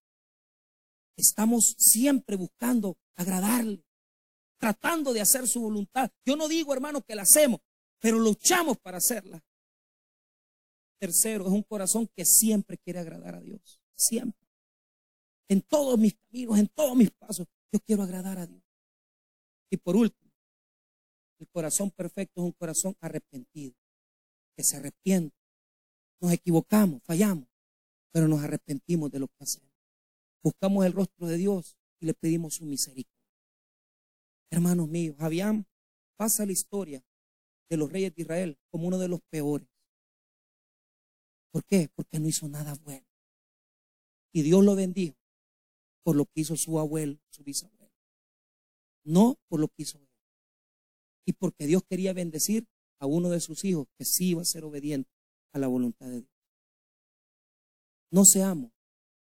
estamos 1.17 1.75
siempre 1.78 2.36
buscando 2.36 2.97
agradarle, 3.15 3.86
tratando 4.60 5.13
de 5.13 5.21
hacer 5.21 5.47
su 5.47 5.62
voluntad. 5.62 6.12
Yo 6.25 6.36
no 6.36 6.47
digo, 6.47 6.73
hermano, 6.73 7.01
que 7.01 7.15
la 7.15 7.21
hacemos, 7.21 7.62
pero 8.05 8.19
luchamos 8.19 8.77
para 8.77 8.99
hacerla. 8.99 9.43
Tercero, 10.99 11.47
es 11.47 11.51
un 11.51 11.63
corazón 11.63 12.07
que 12.15 12.23
siempre 12.23 12.77
quiere 12.77 12.99
agradar 12.99 13.33
a 13.33 13.41
Dios, 13.41 13.81
siempre. 13.95 14.47
En 15.49 15.63
todos 15.63 15.97
mis 15.97 16.13
caminos, 16.13 16.59
en 16.59 16.67
todos 16.67 16.95
mis 16.95 17.09
pasos, 17.09 17.47
yo 17.71 17.79
quiero 17.79 18.03
agradar 18.03 18.37
a 18.37 18.45
Dios. 18.45 18.61
Y 19.71 19.77
por 19.77 19.95
último, 19.95 20.31
el 21.39 21.47
corazón 21.47 21.89
perfecto 21.89 22.41
es 22.41 22.45
un 22.45 22.51
corazón 22.51 22.95
arrepentido, 23.01 23.73
que 24.55 24.63
se 24.63 24.77
arrepiente. 24.77 25.35
Nos 26.21 26.31
equivocamos, 26.31 27.01
fallamos, 27.01 27.49
pero 28.11 28.27
nos 28.27 28.43
arrepentimos 28.43 29.09
de 29.09 29.17
lo 29.17 29.29
que 29.29 29.45
hacemos. 29.45 29.73
Buscamos 30.43 30.85
el 30.85 30.93
rostro 30.93 31.25
de 31.25 31.37
Dios 31.37 31.75
y 31.99 32.06
le 32.06 32.13
pedimos 32.13 32.53
su 32.53 32.65
misericordia. 32.65 33.33
Hermanos 34.51 34.87
míos, 34.89 35.15
Javián 35.17 35.65
pasa 36.15 36.45
la 36.45 36.51
historia 36.51 37.03
de 37.69 37.77
los 37.77 37.91
reyes 37.91 38.13
de 38.15 38.21
Israel 38.21 38.57
como 38.69 38.87
uno 38.87 38.97
de 38.97 39.07
los 39.07 39.21
peores. 39.29 39.67
¿Por 41.51 41.63
qué? 41.65 41.89
Porque 41.95 42.19
no 42.19 42.27
hizo 42.27 42.47
nada 42.47 42.75
bueno. 42.83 43.07
Y 44.33 44.41
Dios 44.41 44.63
lo 44.63 44.75
bendijo 44.75 45.15
por 46.03 46.15
lo 46.15 46.25
que 46.25 46.41
hizo 46.41 46.55
su 46.55 46.77
abuelo, 46.79 47.17
su 47.29 47.43
bisabuelo. 47.43 47.93
No 49.05 49.37
por 49.47 49.59
lo 49.59 49.67
que 49.69 49.83
hizo 49.83 49.97
él. 49.97 50.09
Y 51.25 51.33
porque 51.33 51.65
Dios 51.65 51.83
quería 51.89 52.13
bendecir 52.13 52.67
a 52.99 53.05
uno 53.07 53.29
de 53.29 53.39
sus 53.39 53.63
hijos 53.63 53.87
que 53.97 54.05
sí 54.05 54.29
iba 54.29 54.41
a 54.41 54.45
ser 54.45 54.63
obediente 54.65 55.09
a 55.53 55.59
la 55.59 55.67
voluntad 55.67 56.07
de 56.07 56.21
Dios. 56.21 56.31
No 58.11 58.25
seamos 58.25 58.71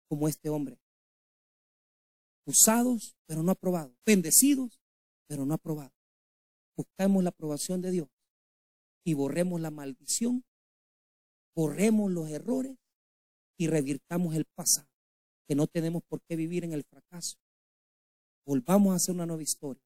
como 0.08 0.28
este 0.28 0.48
hombre. 0.48 0.78
Usados, 2.44 3.16
pero 3.26 3.42
no 3.42 3.52
aprobados. 3.52 3.96
Bendecidos, 4.04 4.80
pero 5.26 5.46
no 5.46 5.54
aprobados. 5.54 5.92
Buscamos 6.76 7.22
la 7.22 7.30
aprobación 7.30 7.80
de 7.80 7.90
Dios 7.90 8.08
y 9.04 9.14
borremos 9.14 9.60
la 9.60 9.70
maldición, 9.70 10.44
borremos 11.54 12.10
los 12.10 12.28
errores 12.28 12.76
y 13.58 13.66
revirtamos 13.66 14.34
el 14.34 14.44
pasado, 14.44 14.88
que 15.46 15.54
no 15.54 15.66
tenemos 15.66 16.02
por 16.04 16.20
qué 16.22 16.36
vivir 16.36 16.64
en 16.64 16.72
el 16.72 16.84
fracaso. 16.84 17.38
Volvamos 18.46 18.92
a 18.92 18.96
hacer 18.96 19.14
una 19.14 19.26
nueva 19.26 19.42
historia, 19.42 19.82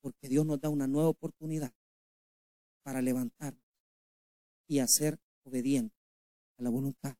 porque 0.00 0.28
Dios 0.28 0.44
nos 0.44 0.60
da 0.60 0.68
una 0.68 0.86
nueva 0.86 1.08
oportunidad 1.08 1.72
para 2.82 3.00
levantarnos 3.00 3.62
y 4.68 4.80
hacer 4.80 5.18
obediente 5.44 5.96
a 6.58 6.62
la 6.62 6.70
voluntad 6.70 7.16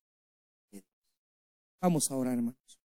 Vamos 1.83 2.13
a 2.13 2.17
orar, 2.17 2.35
hermanos. 2.35 2.82